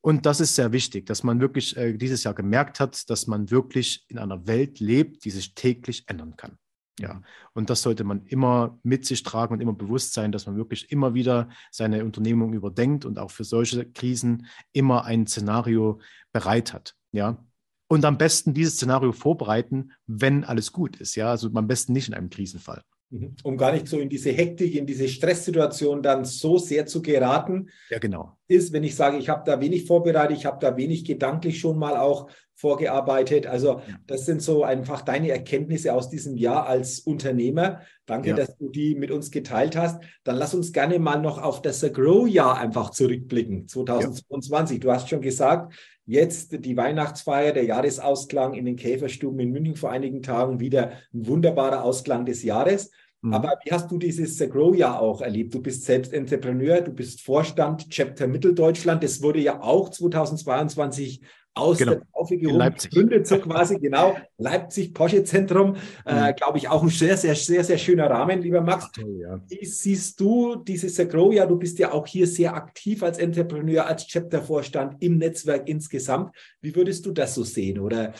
[0.00, 3.50] Und das ist sehr wichtig, dass man wirklich äh, dieses Jahr gemerkt hat, dass man
[3.50, 6.58] wirklich in einer Welt lebt, die sich täglich ändern kann.
[6.98, 7.24] Ja, mhm.
[7.52, 10.90] und das sollte man immer mit sich tragen und immer bewusst sein, dass man wirklich
[10.90, 16.00] immer wieder seine Unternehmung überdenkt und auch für solche Krisen immer ein Szenario
[16.32, 16.96] bereit hat.
[17.12, 17.44] Ja,
[17.88, 21.14] und am besten dieses Szenario vorbereiten, wenn alles gut ist.
[21.14, 22.82] Ja, also am besten nicht in einem Krisenfall.
[23.10, 23.36] Mhm.
[23.44, 27.68] Um gar nicht so in diese Hektik, in diese Stresssituation dann so sehr zu geraten.
[27.88, 28.36] Ja, genau.
[28.48, 31.78] Ist, wenn ich sage, ich habe da wenig vorbereitet, ich habe da wenig gedanklich schon
[31.78, 33.46] mal auch vorgearbeitet.
[33.46, 37.82] Also das sind so einfach deine Erkenntnisse aus diesem Jahr als Unternehmer.
[38.06, 38.36] Danke, ja.
[38.36, 40.02] dass du die mit uns geteilt hast.
[40.24, 44.78] Dann lass uns gerne mal noch auf das Grow-Jahr einfach zurückblicken, 2022.
[44.78, 44.80] Ja.
[44.80, 45.74] Du hast schon gesagt,
[46.06, 51.26] jetzt die Weihnachtsfeier, der Jahresausklang in den Käferstuben in München vor einigen Tagen wieder ein
[51.26, 52.90] wunderbarer Ausklang des Jahres.
[53.22, 53.34] Mhm.
[53.34, 55.52] Aber wie hast du dieses Grow-Jahr auch erlebt?
[55.52, 59.02] Du bist selbst Entrepreneur, du bist Vorstand Chapter Mitteldeutschland.
[59.02, 61.22] Das wurde ja auch 2022
[61.56, 61.92] aus genau.
[61.94, 66.36] der Taufe gehoben, gründet so quasi, genau, Leipzig Porsche Zentrum, äh, mhm.
[66.36, 68.92] glaube ich, auch ein sehr, sehr, sehr, sehr schöner Rahmen, lieber Max.
[68.92, 69.40] Toll, ja.
[69.48, 73.86] Wie siehst du dieses Grow ja, du bist ja auch hier sehr aktiv als Entrepreneur,
[73.86, 76.36] als Chapter-Vorstand im Netzwerk insgesamt.
[76.60, 77.78] Wie würdest du das so sehen?
[77.78, 78.12] Oder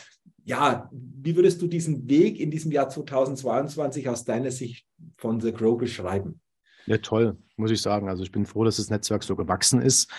[0.43, 5.51] ja, wie würdest du diesen Weg in diesem Jahr 2022 aus deiner Sicht von The
[5.51, 6.41] Grow beschreiben?
[6.87, 8.09] Ja, toll, muss ich sagen.
[8.09, 10.09] Also ich bin froh, dass das Netzwerk so gewachsen ist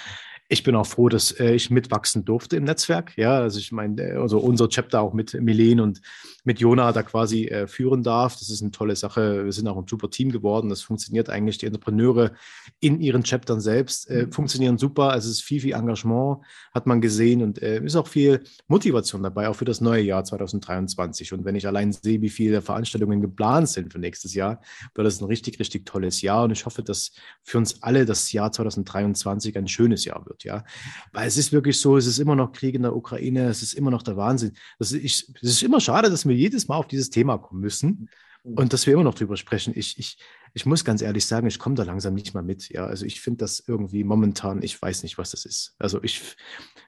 [0.51, 3.13] Ich bin auch froh, dass äh, ich mitwachsen durfte im Netzwerk.
[3.19, 6.01] Ja, also ich meine, äh, also unser Chapter auch mit Milen und
[6.45, 8.39] mit Jona da quasi äh, führen darf.
[8.39, 9.45] Das ist eine tolle Sache.
[9.45, 10.71] Wir sind auch ein super Team geworden.
[10.71, 11.59] Das funktioniert eigentlich.
[11.59, 12.33] Die Entrepreneure
[12.81, 14.33] in ihren Chaptern selbst äh, mhm.
[14.33, 15.11] funktionieren super.
[15.11, 16.39] Also es ist viel, viel Engagement,
[16.73, 20.25] hat man gesehen und äh, ist auch viel Motivation dabei, auch für das neue Jahr
[20.25, 21.35] 2023.
[21.35, 24.63] Und wenn ich allein sehe, wie viele Veranstaltungen geplant sind für nächstes Jahr,
[24.95, 26.45] wird das ein richtig, richtig tolles Jahr.
[26.45, 30.38] Und ich hoffe, dass für uns alle das Jahr 2023 ein schönes Jahr wird.
[30.45, 30.65] Ja,
[31.13, 33.75] weil es ist wirklich so, es ist immer noch Krieg in der Ukraine, es ist
[33.75, 34.53] immer noch der Wahnsinn.
[34.79, 38.09] Das ist, es ist immer schade, dass wir jedes Mal auf dieses Thema kommen müssen.
[38.45, 39.73] Und dass wir immer noch drüber sprechen.
[39.77, 40.19] Ich, ich,
[40.55, 42.69] ich muss ganz ehrlich sagen, ich komme da langsam nicht mal mit.
[42.71, 45.75] Ja, also ich finde das irgendwie momentan, ich weiß nicht, was das ist.
[45.79, 46.23] Also ich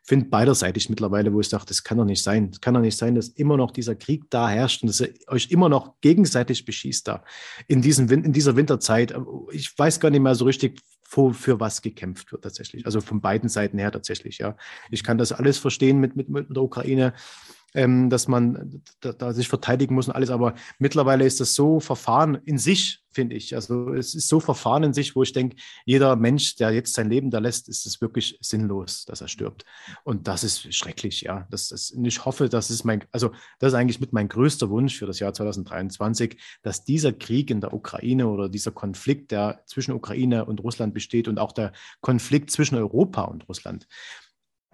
[0.02, 2.50] finde beiderseitig mittlerweile, wo ich sage, das kann doch nicht sein.
[2.52, 5.12] Es kann doch nicht sein, dass immer noch dieser Krieg da herrscht und dass ihr
[5.26, 7.24] euch immer noch gegenseitig beschießt da
[7.68, 9.14] in, diesen, in dieser Winterzeit.
[9.52, 12.86] Ich weiß gar nicht mehr so richtig, für, für was gekämpft wird tatsächlich.
[12.86, 14.56] Also von beiden Seiten her tatsächlich, ja.
[14.90, 17.14] Ich kann das alles verstehen mit, mit, mit der Ukraine
[17.74, 20.30] ähm, dass man da, da, sich verteidigen muss und alles.
[20.30, 23.54] Aber mittlerweile ist das so verfahren in sich, finde ich.
[23.54, 27.10] Also es ist so verfahren in sich, wo ich denke, jeder Mensch, der jetzt sein
[27.10, 29.64] Leben da lässt, ist es wirklich sinnlos, dass er stirbt.
[30.04, 31.46] Und das ist schrecklich, ja.
[31.50, 34.98] Das, das, ich hoffe, das ist mein, also das ist eigentlich mit mein größter Wunsch
[34.98, 39.92] für das Jahr 2023, dass dieser Krieg in der Ukraine oder dieser Konflikt, der zwischen
[39.92, 43.86] Ukraine und Russland besteht und auch der Konflikt zwischen Europa und Russland,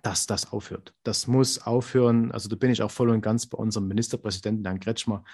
[0.07, 0.95] dass das aufhört.
[1.03, 2.31] Das muss aufhören.
[2.31, 5.25] Also da bin ich auch voll und ganz bei unserem Ministerpräsidenten, Herrn Kretschmer,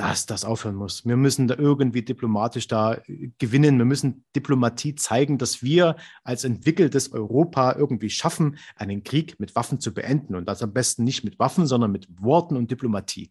[0.00, 1.04] dass das aufhören muss.
[1.04, 3.76] Wir müssen da irgendwie diplomatisch da äh, gewinnen.
[3.76, 9.78] Wir müssen Diplomatie zeigen, dass wir als entwickeltes Europa irgendwie schaffen, einen Krieg mit Waffen
[9.78, 10.36] zu beenden.
[10.36, 13.30] Und das am besten nicht mit Waffen, sondern mit Worten und Diplomatie.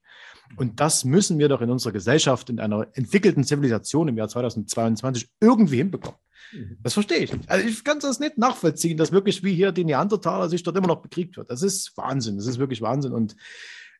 [0.57, 5.27] Und das müssen wir doch in unserer Gesellschaft, in einer entwickelten Zivilisation im Jahr 2022
[5.39, 6.19] irgendwie hinbekommen.
[6.51, 6.77] Mhm.
[6.83, 7.49] Das verstehe ich nicht.
[7.49, 10.87] Also ich kann das nicht nachvollziehen, dass wirklich wie hier die Neandertaler sich dort immer
[10.87, 11.49] noch bekriegt wird.
[11.49, 12.37] Das ist Wahnsinn.
[12.37, 13.35] Das ist wirklich Wahnsinn und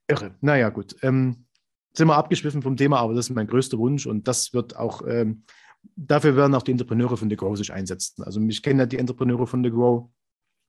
[0.08, 0.36] irre.
[0.42, 0.96] Naja, gut.
[1.02, 1.46] Ähm,
[1.94, 5.02] sind wir abgeschwiffen vom Thema, aber das ist mein größter Wunsch und das wird auch,
[5.08, 5.44] ähm,
[5.96, 8.24] dafür werden auch die Entrepreneure von The Grow sich einsetzen.
[8.24, 10.10] Also ich kenne ja die Entrepreneure von The Grow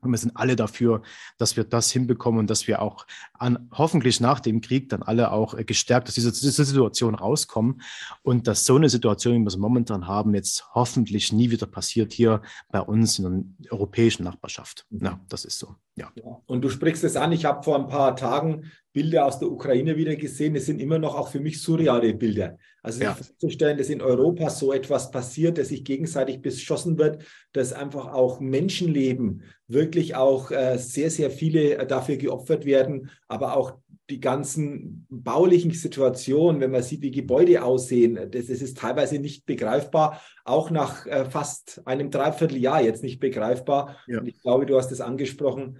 [0.02, 1.02] und wir sind alle dafür,
[1.36, 5.30] dass wir das hinbekommen und dass wir auch an, hoffentlich nach dem Krieg dann alle
[5.30, 7.82] auch äh, gestärkt aus dieser, dieser, Situation rauskommen
[8.22, 12.12] und dass so eine Situation, wie wir es momentan haben, jetzt hoffentlich nie wieder passiert
[12.12, 14.86] hier bei uns in der europäischen Nachbarschaft.
[14.90, 15.76] Ja, das ist so.
[15.96, 16.10] Ja.
[16.46, 17.32] Und du sprichst es an.
[17.32, 20.56] Ich habe vor ein paar Tagen Bilder aus der Ukraine wieder gesehen.
[20.56, 22.58] Es sind immer noch auch für mich surreale Bilder.
[22.82, 23.14] Also ja.
[23.14, 27.22] festzustellen, dass in Europa so etwas passiert, dass sich gegenseitig beschossen wird,
[27.52, 33.56] dass einfach auch Menschenleben wirklich auch äh, sehr, sehr viele äh, dafür geopfert werden, aber
[33.56, 33.78] auch
[34.10, 39.46] die ganzen baulichen Situationen, wenn man sieht, wie Gebäude aussehen, das, das ist teilweise nicht
[39.46, 43.96] begreifbar, auch nach äh, fast einem Dreivierteljahr jetzt nicht begreifbar.
[44.08, 44.18] Ja.
[44.18, 45.78] Und ich glaube, du hast es angesprochen,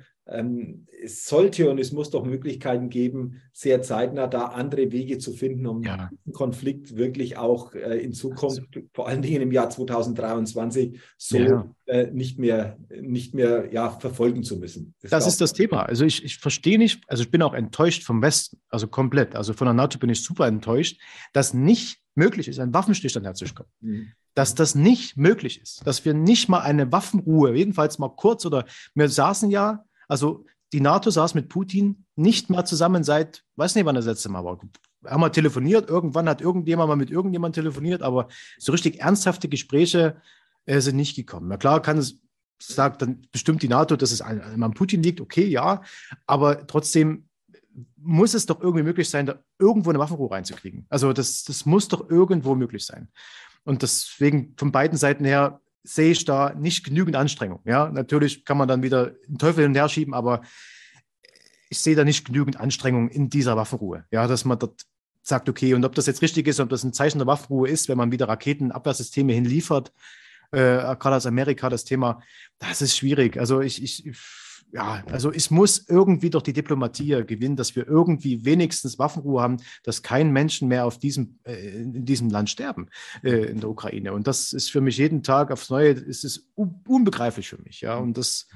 [1.02, 5.66] es sollte und es muss doch Möglichkeiten geben, sehr zeitnah da andere Wege zu finden,
[5.66, 6.08] um ja.
[6.10, 8.86] diesen Konflikt wirklich auch äh, in Zukunft, also.
[8.92, 11.74] vor allen Dingen im Jahr 2023, so ja.
[11.86, 14.94] äh, nicht mehr, nicht mehr ja, verfolgen zu müssen.
[15.02, 15.82] Das, das ist das Thema.
[15.82, 19.34] Also ich, ich verstehe nicht, also ich bin auch enttäuscht vom Westen, also komplett.
[19.34, 21.00] Also von der NATO bin ich super enttäuscht,
[21.32, 23.70] dass nicht möglich ist, einen Waffenstillstand herzukommen.
[23.80, 24.12] Mhm.
[24.34, 28.64] Dass das nicht möglich ist, dass wir nicht mal eine Waffenruhe, jedenfalls mal kurz oder
[28.94, 33.84] wir saßen ja also die NATO saß mit Putin nicht mehr zusammen seit, weiß nicht,
[33.84, 34.60] wann das letzte Mal war.
[35.06, 40.20] Haben wir telefoniert, irgendwann hat irgendjemand mal mit irgendjemandem telefoniert, aber so richtig ernsthafte Gespräche
[40.66, 41.48] äh, sind nicht gekommen.
[41.48, 42.20] Na klar kann es,
[42.60, 45.82] sagt dann bestimmt die NATO, dass es an, an Putin liegt, okay, ja,
[46.26, 47.28] aber trotzdem
[47.96, 50.86] muss es doch irgendwie möglich sein, da irgendwo eine Waffenruhe reinzukriegen.
[50.88, 53.08] Also das, das muss doch irgendwo möglich sein.
[53.64, 57.60] Und deswegen von beiden Seiten her sehe ich da nicht genügend Anstrengung.
[57.64, 60.42] Ja, natürlich kann man dann wieder den Teufel hin und her schieben, aber
[61.68, 64.04] ich sehe da nicht genügend Anstrengung in dieser Waffenruhe.
[64.10, 64.82] Ja, dass man dort
[65.22, 67.88] sagt, okay, und ob das jetzt richtig ist, ob das ein Zeichen der Waffenruhe ist,
[67.88, 69.92] wenn man wieder Raketenabwehrsysteme hinliefert,
[70.50, 72.22] äh, gerade aus Amerika das Thema,
[72.58, 73.38] das ist schwierig.
[73.38, 74.10] Also ich, ich
[74.72, 79.56] ja, also es muss irgendwie durch die Diplomatie gewinnen, dass wir irgendwie wenigstens Waffenruhe haben,
[79.82, 82.88] dass kein Menschen mehr auf diesem, äh, in diesem Land sterben,
[83.22, 84.12] äh, in der Ukraine.
[84.12, 87.80] Und das ist für mich jeden Tag aufs Neue, ist es unbegreiflich für mich.
[87.80, 88.48] Ja, und das,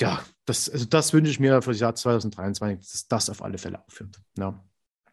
[0.00, 3.58] ja, das, also das wünsche ich mir für das Jahr 2023, dass das auf alle
[3.58, 4.20] Fälle aufhört.
[4.38, 4.64] Ja.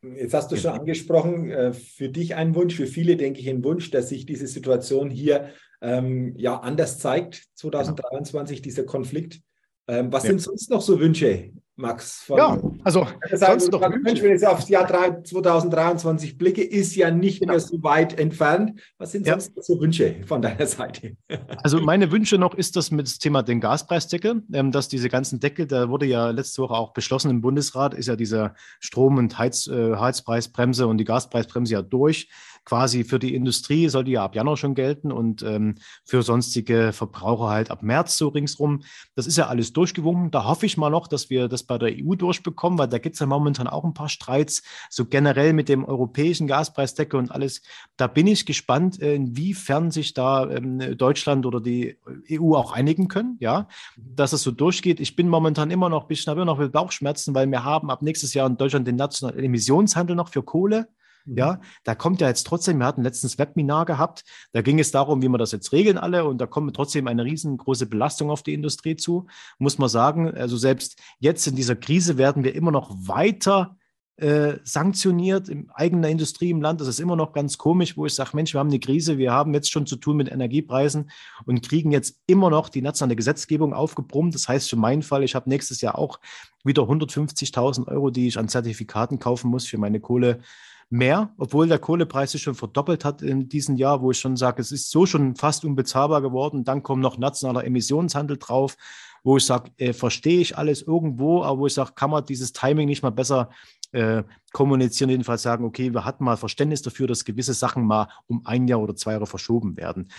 [0.01, 3.63] Jetzt hast du schon angesprochen, äh, für dich ein Wunsch, für viele denke ich ein
[3.63, 5.49] Wunsch, dass sich diese Situation hier
[5.81, 8.63] ähm, ja anders zeigt, 2023, ja.
[8.63, 9.41] dieser Konflikt.
[9.87, 10.29] Ähm, was ja.
[10.29, 12.25] sind sonst noch so Wünsche Max.
[12.29, 17.11] ja, also das heißt, doch Mensch, wenn ich jetzt aufs Jahr 2023 blicke, ist ja
[17.11, 17.51] nicht genau.
[17.51, 18.79] mehr so weit entfernt.
[18.97, 19.61] Was sind sonst ja.
[19.61, 21.17] so Wünsche von deiner Seite?
[21.63, 25.39] Also meine Wünsche noch ist das mit dem Thema den Gaspreisdeckel, ähm, dass diese ganzen
[25.39, 29.37] Deckel, da wurde ja letzte Woche auch beschlossen im Bundesrat, ist ja diese Strom- und
[29.37, 32.29] Heiz, äh, Heizpreisbremse und die Gaspreisbremse ja durch
[32.65, 36.91] quasi für die Industrie soll die ja ab Januar schon gelten und ähm, für sonstige
[36.93, 38.81] Verbraucher halt ab März so ringsrum.
[39.15, 40.31] Das ist ja alles durchgewunken.
[40.31, 43.15] Da hoffe ich mal noch, dass wir das bei der EU durchbekommen, weil da gibt
[43.15, 47.61] es ja momentan auch ein paar Streits, so generell mit dem europäischen Gaspreisdeckel und alles.
[47.97, 51.97] Da bin ich gespannt, äh, inwiefern sich da ähm, Deutschland oder die
[52.31, 54.99] EU auch einigen können, ja, dass es so durchgeht.
[54.99, 57.91] Ich bin momentan immer noch ein bisschen, habe immer noch mit Bauchschmerzen, weil wir haben
[57.91, 60.87] ab nächstes Jahr in Deutschland den nationalen Emissionshandel noch für Kohle.
[61.25, 61.57] Ja, mhm.
[61.83, 65.27] da kommt ja jetzt trotzdem, wir hatten letztens Webinar gehabt, da ging es darum, wie
[65.27, 68.95] wir das jetzt regeln alle und da kommt trotzdem eine riesengroße Belastung auf die Industrie
[68.95, 70.33] zu, muss man sagen.
[70.33, 73.75] Also selbst jetzt in dieser Krise werden wir immer noch weiter
[74.17, 76.79] äh, sanktioniert in eigener Industrie im Land.
[76.79, 79.33] Das ist immer noch ganz komisch, wo ich sage, Mensch, wir haben eine Krise, wir
[79.33, 81.11] haben jetzt schon zu tun mit Energiepreisen
[81.45, 84.33] und kriegen jetzt immer noch die nationale Gesetzgebung aufgebrummt.
[84.33, 86.19] Das heißt für meinen Fall, ich habe nächstes Jahr auch
[86.63, 90.39] wieder 150.000 Euro, die ich an Zertifikaten kaufen muss für meine Kohle
[90.89, 94.61] mehr, obwohl der Kohlepreis sich schon verdoppelt hat in diesem Jahr, wo ich schon sage,
[94.61, 96.63] es ist so schon fast unbezahlbar geworden.
[96.63, 98.77] Dann kommt noch nationaler Emissionshandel drauf,
[99.23, 102.53] wo ich sage, äh, verstehe ich alles irgendwo, aber wo ich sage, kann man dieses
[102.53, 103.49] Timing nicht mal besser
[103.91, 108.45] äh, kommunizieren, jedenfalls sagen, okay, wir hatten mal Verständnis dafür, dass gewisse Sachen mal um
[108.45, 110.11] ein Jahr oder zwei Jahre verschoben werden.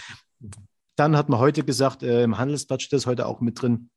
[0.96, 3.90] Dann hat man heute gesagt, äh, im Handelsblatt steht das heute auch mit drin,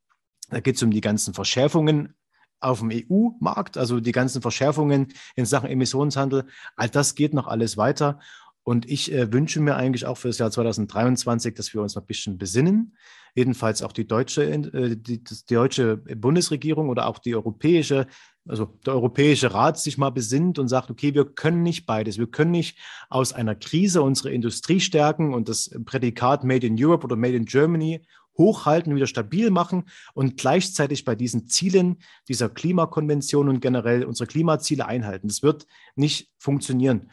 [0.50, 2.16] da geht es um die ganzen Verschärfungen
[2.60, 6.46] auf dem EU-Markt, also die ganzen Verschärfungen in Sachen Emissionshandel,
[6.76, 8.20] all das geht noch alles weiter.
[8.64, 12.04] Und ich äh, wünsche mir eigentlich auch für das Jahr 2023, dass wir uns noch
[12.04, 12.96] ein bisschen besinnen.
[13.34, 18.06] Jedenfalls auch die deutsche, äh, die, die, deutsche Bundesregierung oder auch die europäische,
[18.48, 22.18] also der Europäische Rat sich mal besinnt und sagt, okay, wir können nicht beides.
[22.18, 22.78] Wir können nicht
[23.10, 27.46] aus einer Krise unsere Industrie stärken und das Prädikat Made in Europe oder Made in
[27.46, 28.02] Germany
[28.40, 29.84] hochhalten, wieder stabil machen
[30.16, 31.98] und gleichzeitig bei diesen Zielen
[32.28, 35.28] dieser Klimakonvention und generell unsere Klimaziele einhalten.
[35.28, 37.12] Das wird nicht funktionieren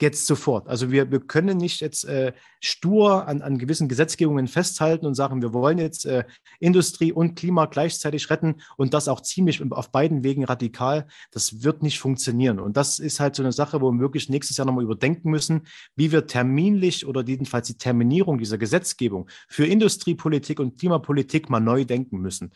[0.00, 0.68] jetzt sofort.
[0.68, 5.42] Also wir, wir können nicht jetzt äh, stur an, an gewissen Gesetzgebungen festhalten und sagen,
[5.42, 6.24] wir wollen jetzt äh,
[6.60, 11.06] Industrie und Klima gleichzeitig retten und das auch ziemlich auf beiden Wegen radikal.
[11.30, 12.60] Das wird nicht funktionieren.
[12.60, 15.62] Und das ist halt so eine Sache, wo wir wirklich nächstes Jahr nochmal überdenken müssen,
[15.96, 21.84] wie wir terminlich oder jedenfalls die Terminierung dieser Gesetzgebung für Industriepolitik und Klimapolitik mal neu
[21.84, 22.52] denken müssen.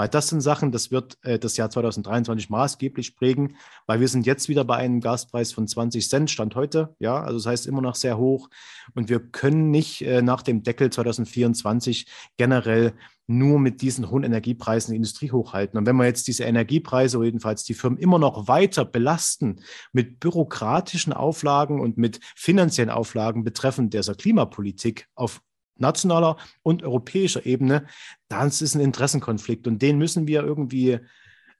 [0.00, 4.24] Weil das sind Sachen, das wird äh, das Jahr 2023 maßgeblich prägen, weil wir sind
[4.24, 6.96] jetzt wieder bei einem Gaspreis von 20 Cent, Stand heute.
[7.00, 8.48] Ja, also das heißt immer noch sehr hoch.
[8.94, 12.06] Und wir können nicht äh, nach dem Deckel 2024
[12.38, 12.94] generell
[13.26, 15.78] nur mit diesen hohen Energiepreisen die Industrie hochhalten.
[15.78, 19.60] Und wenn wir jetzt diese Energiepreise oder jedenfalls die Firmen immer noch weiter belasten
[19.92, 25.42] mit bürokratischen Auflagen und mit finanziellen Auflagen betreffend dieser Klimapolitik auf
[25.80, 27.86] nationaler und europäischer Ebene,
[28.28, 30.98] das ist ein Interessenkonflikt und den müssen wir irgendwie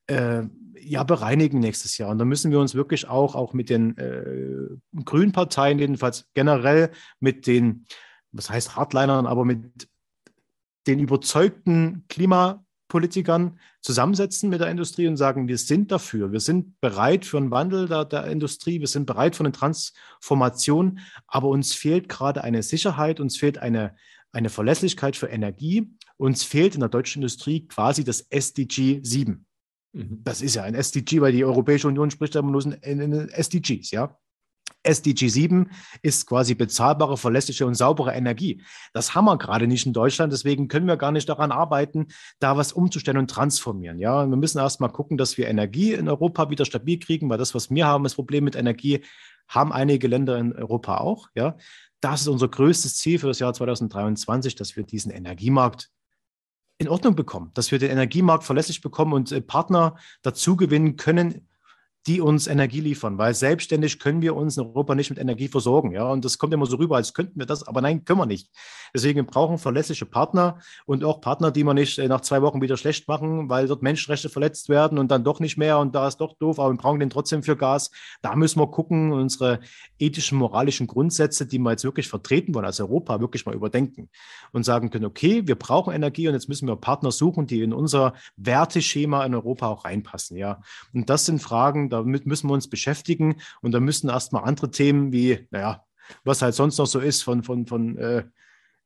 [0.06, 0.42] äh,
[0.82, 2.10] ja bereinigen nächstes Jahr.
[2.10, 6.90] Und da müssen wir uns wirklich auch, auch mit den äh, grünen Parteien, jedenfalls generell
[7.18, 7.86] mit den,
[8.32, 9.88] was heißt Hardlinern, aber mit
[10.86, 12.04] den überzeugten
[12.90, 17.50] Klimapolitikern zusammensetzen mit der Industrie und sagen, wir sind dafür, wir sind bereit für einen
[17.50, 22.62] Wandel der, der Industrie, wir sind bereit für eine Transformation, aber uns fehlt gerade eine
[22.62, 23.96] Sicherheit, uns fehlt eine,
[24.32, 25.90] eine Verlässlichkeit für Energie.
[26.16, 29.46] Uns fehlt in der deutschen Industrie quasi das SDG 7.
[29.92, 30.20] Mhm.
[30.22, 33.90] Das ist ja ein SDG, weil die Europäische Union spricht immer nur in, in SDGs,
[33.92, 34.18] ja.
[34.82, 35.70] SDG 7
[36.02, 38.62] ist quasi bezahlbare, verlässliche und saubere Energie.
[38.92, 42.56] Das haben wir gerade nicht in Deutschland, deswegen können wir gar nicht daran arbeiten, da
[42.56, 43.98] was umzustellen und transformieren.
[43.98, 47.38] Ja, wir müssen erst mal gucken, dass wir Energie in Europa wieder stabil kriegen, weil
[47.38, 49.04] das, was wir haben, das Problem mit Energie,
[49.48, 51.28] haben einige Länder in Europa auch.
[51.34, 51.56] Ja,
[52.00, 55.90] das ist unser größtes Ziel für das Jahr 2023, dass wir diesen Energiemarkt
[56.78, 61.46] in Ordnung bekommen, dass wir den Energiemarkt verlässlich bekommen und äh, Partner dazu gewinnen können,
[62.06, 65.92] die uns Energie liefern, weil selbstständig können wir uns in Europa nicht mit Energie versorgen.
[65.92, 68.26] Ja, und das kommt immer so rüber, als könnten wir das, aber nein, können wir
[68.26, 68.50] nicht.
[68.94, 72.78] Deswegen brauchen verlässliche Partner und auch Partner, die wir nicht äh, nach zwei Wochen wieder
[72.78, 76.16] schlecht machen, weil dort Menschenrechte verletzt werden und dann doch nicht mehr und da ist
[76.16, 77.90] doch doof, aber wir brauchen den trotzdem für Gas.
[78.22, 79.60] Da müssen wir gucken, unsere
[79.98, 84.08] ethischen, moralischen Grundsätze, die wir jetzt wirklich vertreten wollen als Europa, wirklich mal überdenken
[84.52, 87.74] und sagen können, okay, wir brauchen Energie und jetzt müssen wir Partner suchen, die in
[87.74, 90.38] unser Werteschema in Europa auch reinpassen.
[90.38, 90.62] Ja,
[90.94, 93.40] und das sind Fragen, damit müssen wir uns beschäftigen.
[93.60, 95.84] Und da müssen erstmal andere Themen wie, naja,
[96.24, 98.24] was halt sonst noch so ist von, von, von äh,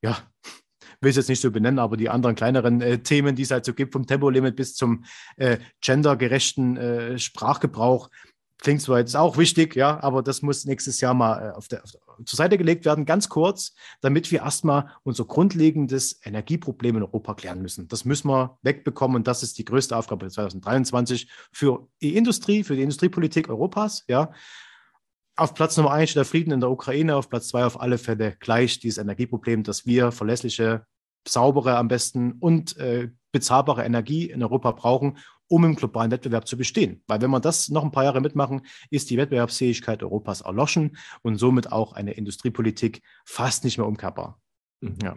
[0.03, 0.19] ja,
[1.01, 3.65] will es jetzt nicht so benennen, aber die anderen kleineren äh, Themen, die es halt
[3.65, 5.05] so gibt, vom Tempolimit bis zum
[5.37, 8.11] äh, gendergerechten äh, Sprachgebrauch,
[8.61, 11.83] klingt zwar jetzt auch wichtig, ja, aber das muss nächstes Jahr mal äh, auf der,
[11.85, 11.93] auf
[12.25, 17.61] zur Seite gelegt werden, ganz kurz, damit wir erstmal unser grundlegendes Energieproblem in Europa klären
[17.61, 17.89] müssen.
[17.89, 22.77] Das müssen wir wegbekommen und das ist die größte Aufgabe 2023 für die Industrie, für
[22.77, 24.33] die Industriepolitik Europas, ja.
[25.37, 27.99] Auf Platz Nummer eins steht der Frieden in der Ukraine, auf Platz zwei auf alle
[27.99, 30.87] Fälle gleich dieses Energieproblem, dass wir verlässliche,
[31.27, 35.19] saubere am besten und äh, bezahlbare Energie in Europa brauchen,
[35.49, 37.03] um im globalen Wettbewerb zu bestehen.
[37.07, 41.37] Weil wenn wir das noch ein paar Jahre mitmachen, ist die Wettbewerbsfähigkeit Europas erloschen und
[41.37, 44.41] somit auch eine Industriepolitik fast nicht mehr umkehrbar.
[44.81, 44.99] Mhm.
[45.03, 45.17] Ja.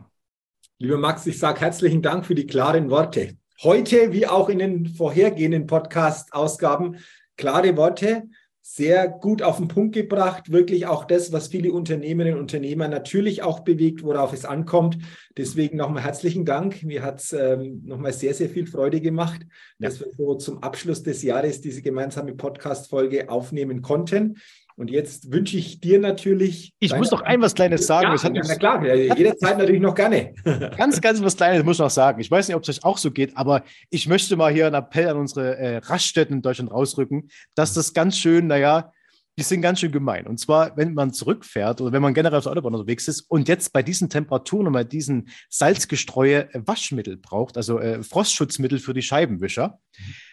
[0.80, 3.38] Lieber Max, ich sage herzlichen Dank für die klaren Worte.
[3.64, 6.98] Heute, wie auch in den vorhergehenden Podcast-Ausgaben,
[7.38, 8.28] klare Worte
[8.70, 10.52] sehr gut auf den Punkt gebracht.
[10.52, 14.98] Wirklich auch das, was viele Unternehmerinnen und Unternehmer natürlich auch bewegt, worauf es ankommt.
[15.38, 16.84] Deswegen nochmal herzlichen Dank.
[16.84, 19.40] Mir hat es ähm, nochmal sehr, sehr viel Freude gemacht,
[19.80, 19.88] ja.
[19.88, 24.36] dass wir so zum Abschluss des Jahres diese gemeinsame Podcast-Folge aufnehmen konnten.
[24.78, 26.72] Und jetzt wünsche ich dir natürlich.
[26.78, 28.16] Ich muss noch ein was Kleines sagen.
[28.16, 30.36] Ja, ja, na klar, jederzeit natürlich noch gerne.
[30.78, 32.22] ganz, ganz was Kleines muss ich noch sagen.
[32.22, 34.76] Ich weiß nicht, ob es euch auch so geht, aber ich möchte mal hier einen
[34.76, 38.92] Appell an unsere äh, Raststätten in Deutschland rausrücken, dass das ganz schön, naja,
[39.40, 40.28] die sind ganz schön gemein.
[40.28, 43.48] Und zwar, wenn man zurückfährt oder wenn man generell auf der Autobahn unterwegs ist und
[43.48, 49.02] jetzt bei diesen Temperaturen und bei diesen Salzgestreue Waschmittel braucht, also äh, Frostschutzmittel für die
[49.02, 49.80] Scheibenwischer.
[49.98, 50.27] Mhm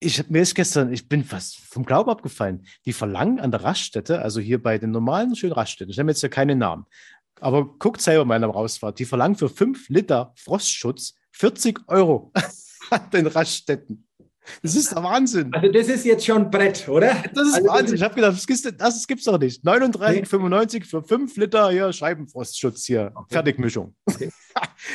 [0.00, 2.66] ich mir ist gestern, ich bin fast vom Glauben abgefallen.
[2.86, 6.22] Die verlangen an der Raststätte, also hier bei den normalen schönen Raststätten, ich nenne jetzt
[6.22, 6.86] ja keine Namen,
[7.38, 12.32] aber guckt selber mal in der Rausfahrt, die verlangen für fünf Liter Frostschutz 40 Euro
[12.90, 14.06] an den Raststätten.
[14.62, 15.52] Das ist der Wahnsinn.
[15.52, 17.14] Also das ist jetzt schon Brett, oder?
[17.34, 17.96] Das ist also Wahnsinn.
[17.96, 19.64] Ich habe gedacht, das gibt's, das gibt's doch nicht.
[19.64, 20.84] 39,95 nee.
[20.84, 23.12] für 5 Liter hier Scheibenfrostschutz hier.
[23.14, 23.34] Okay.
[23.34, 23.94] Fertigmischung.
[24.06, 24.30] Okay.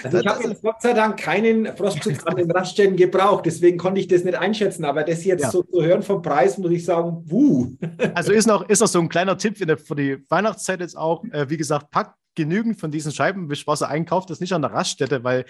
[0.03, 4.07] Also ich habe Gott sei Dank keinen Frostschutz an den Raststätten gebraucht, deswegen konnte ich
[4.07, 4.83] das nicht einschätzen.
[4.83, 5.51] Aber das jetzt ja.
[5.51, 7.75] so zu hören vom Preis, muss ich sagen, wuh.
[8.15, 11.23] Also ist noch, ist noch so ein kleiner Tipp für die Weihnachtszeit jetzt auch.
[11.31, 15.45] Äh, wie gesagt, packt genügend von diesen Scheibenwischwasser einkauft, das nicht an der Raststätte, weil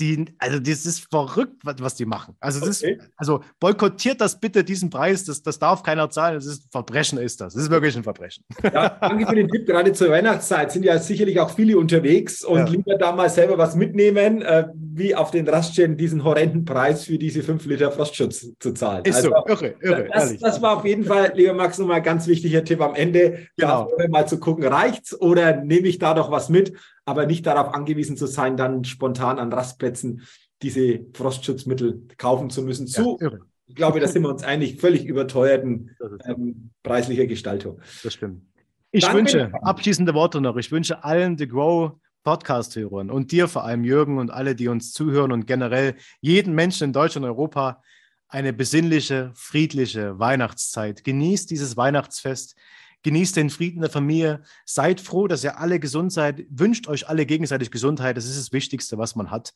[0.00, 2.34] die, also das ist verrückt, was die machen.
[2.40, 2.94] Also, das okay.
[2.94, 6.70] ist, also boykottiert das bitte, diesen Preis, das, das darf keiner zahlen, das ist ein
[6.70, 7.54] Verbrechen, ist das.
[7.54, 8.44] Das ist wirklich ein Verbrechen.
[8.62, 9.66] Ja, danke für den Tipp.
[9.66, 12.64] Gerade zur Weihnachtszeit sind ja sicherlich auch viele unterwegs und ja.
[12.66, 17.18] lieber da mal selber was mitnehmen, äh, wie auf den Raststätten diesen horrenden Preis für
[17.18, 19.04] diese 5 Liter Frostschutz zu zahlen.
[19.04, 20.08] Ist also, so, irre, irre.
[20.12, 23.46] Das, das, war auf jeden Fall, lieber Max, nochmal ein ganz wichtiger Tipp am Ende,
[23.56, 23.90] genau.
[23.96, 26.72] da mal zu gucken, reicht's oder nehme ich da doch was mit?
[27.04, 30.22] Aber nicht darauf angewiesen zu sein, dann spontan an Rastplätzen
[30.62, 32.86] diese Frostschutzmittel kaufen zu müssen.
[32.86, 33.30] Zu, ja,
[33.66, 37.80] ich glaube, da sind wir uns einig, völlig überteuerten ähm, preislicher Gestaltung.
[38.02, 38.42] Das stimmt.
[38.90, 39.18] Ich Danke.
[39.18, 44.18] wünsche, abschließende Worte noch, ich wünsche allen The Grow Podcast-Hörern und dir vor allem, Jürgen,
[44.18, 47.82] und alle, die uns zuhören und generell jeden Menschen in Deutschland und Europa
[48.28, 51.04] eine besinnliche, friedliche Weihnachtszeit.
[51.04, 52.56] Genießt dieses Weihnachtsfest.
[53.04, 54.42] Genießt den Frieden der Familie.
[54.64, 56.46] Seid froh, dass ihr alle gesund seid.
[56.48, 58.16] Wünscht euch alle gegenseitig Gesundheit.
[58.16, 59.54] Das ist das Wichtigste, was man hat.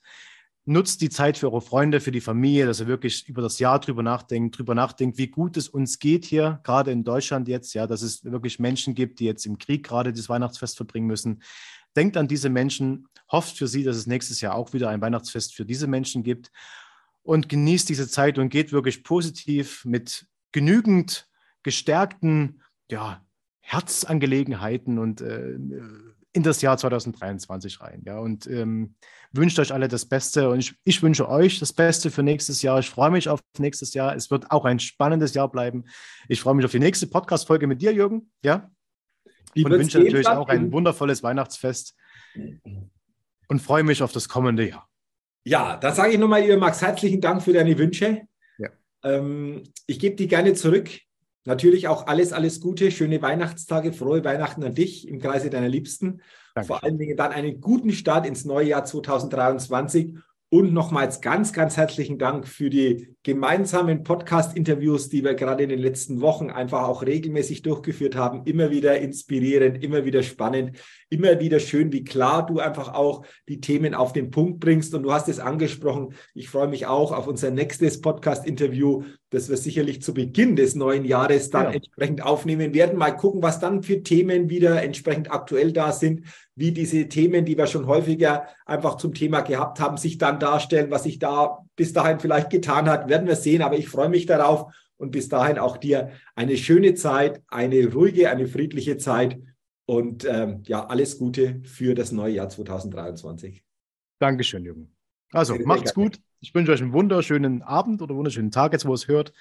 [0.67, 3.81] Nutzt die Zeit für eure Freunde, für die Familie, dass ihr wirklich über das Jahr
[3.81, 7.87] drüber nachdenkt, drüber nachdenkt, wie gut es uns geht hier, gerade in Deutschland jetzt, ja,
[7.87, 11.43] dass es wirklich Menschen gibt, die jetzt im Krieg gerade das Weihnachtsfest verbringen müssen.
[11.97, 15.55] Denkt an diese Menschen, hofft für sie, dass es nächstes Jahr auch wieder ein Weihnachtsfest
[15.55, 16.51] für diese Menschen gibt
[17.23, 21.31] und genießt diese Zeit und geht wirklich positiv mit genügend
[21.63, 23.25] gestärkten, ja,
[23.69, 25.59] Herzangelegenheiten und äh,
[26.33, 28.03] in das Jahr 2023 rein.
[28.07, 28.95] Ja, und ähm,
[29.33, 32.79] wünscht euch alle das Beste und ich, ich, wünsche euch das Beste für nächstes Jahr.
[32.79, 34.17] Ich freue mich auf nächstes Jahr.
[34.17, 35.85] Es wird auch ein spannendes Jahr bleiben.
[36.29, 38.31] Ich freue mich auf die nächste Podcast-Folge mit dir, Jürgen.
[38.43, 38.71] Ja.
[39.55, 41.95] Und wünsche natürlich auch ein wundervolles Weihnachtsfest
[43.49, 44.89] und freue mich auf das kommende Jahr.
[45.45, 48.23] Ja, da sage ich nochmal, lieber Max, herzlichen Dank für deine Wünsche.
[48.57, 48.71] Ja.
[49.03, 50.89] Ähm, ich gebe die gerne zurück.
[51.49, 56.21] Natürlich auch alles, alles Gute, schöne Weihnachtstage, frohe Weihnachten an dich im Kreise deiner Liebsten.
[56.55, 56.67] Dankeschön.
[56.67, 60.13] Vor allen Dingen dann einen guten Start ins neue Jahr 2023
[60.51, 65.79] und nochmals ganz, ganz herzlichen Dank für die gemeinsamen Podcast-Interviews, die wir gerade in den
[65.79, 68.45] letzten Wochen einfach auch regelmäßig durchgeführt haben.
[68.45, 70.79] Immer wieder inspirierend, immer wieder spannend,
[71.11, 74.95] immer wieder schön, wie klar du einfach auch die Themen auf den Punkt bringst.
[74.95, 76.15] Und du hast es angesprochen.
[76.35, 81.05] Ich freue mich auch auf unser nächstes Podcast-Interview, das wir sicherlich zu Beginn des neuen
[81.05, 81.71] Jahres dann ja.
[81.73, 82.99] entsprechend aufnehmen werden.
[82.99, 87.57] Mal gucken, was dann für Themen wieder entsprechend aktuell da sind wie diese Themen, die
[87.57, 91.93] wir schon häufiger einfach zum Thema gehabt haben, sich dann darstellen, was sich da bis
[91.93, 93.63] dahin vielleicht getan hat, werden wir sehen.
[93.63, 98.31] Aber ich freue mich darauf und bis dahin auch dir eine schöne Zeit, eine ruhige,
[98.31, 99.39] eine friedliche Zeit
[99.87, 103.63] und ähm, ja, alles Gute für das neue Jahr 2023.
[104.19, 104.95] Dankeschön, Jürgen.
[105.33, 106.19] Also, macht's gut.
[106.41, 109.33] Ich wünsche euch einen wunderschönen Abend oder wunderschönen Tag, jetzt wo es hört.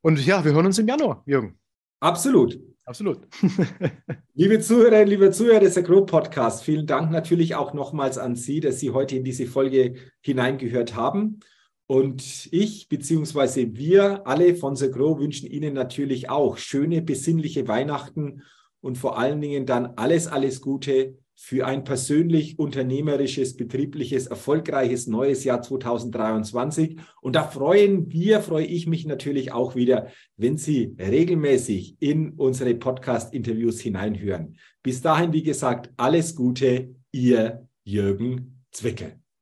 [0.00, 1.58] Und ja, wir hören uns im Januar, Jürgen.
[2.00, 2.58] Absolut.
[2.84, 3.20] Absolut.
[4.34, 8.80] liebe Zuhörerinnen, liebe Zuhörer des Agro Podcast, vielen Dank natürlich auch nochmals an Sie, dass
[8.80, 11.38] Sie heute in diese Folge hineingehört haben.
[11.86, 13.68] Und ich bzw.
[13.74, 18.42] wir alle von The Grow wünschen Ihnen natürlich auch schöne, besinnliche Weihnachten
[18.80, 25.42] und vor allen Dingen dann alles, alles Gute für ein persönlich unternehmerisches, betriebliches, erfolgreiches neues
[25.42, 27.00] Jahr 2023.
[27.20, 32.76] Und da freuen wir, freue ich mich natürlich auch wieder, wenn Sie regelmäßig in unsere
[32.76, 34.56] Podcast-Interviews hineinhören.
[34.84, 39.21] Bis dahin, wie gesagt, alles Gute, Ihr Jürgen Zwickel.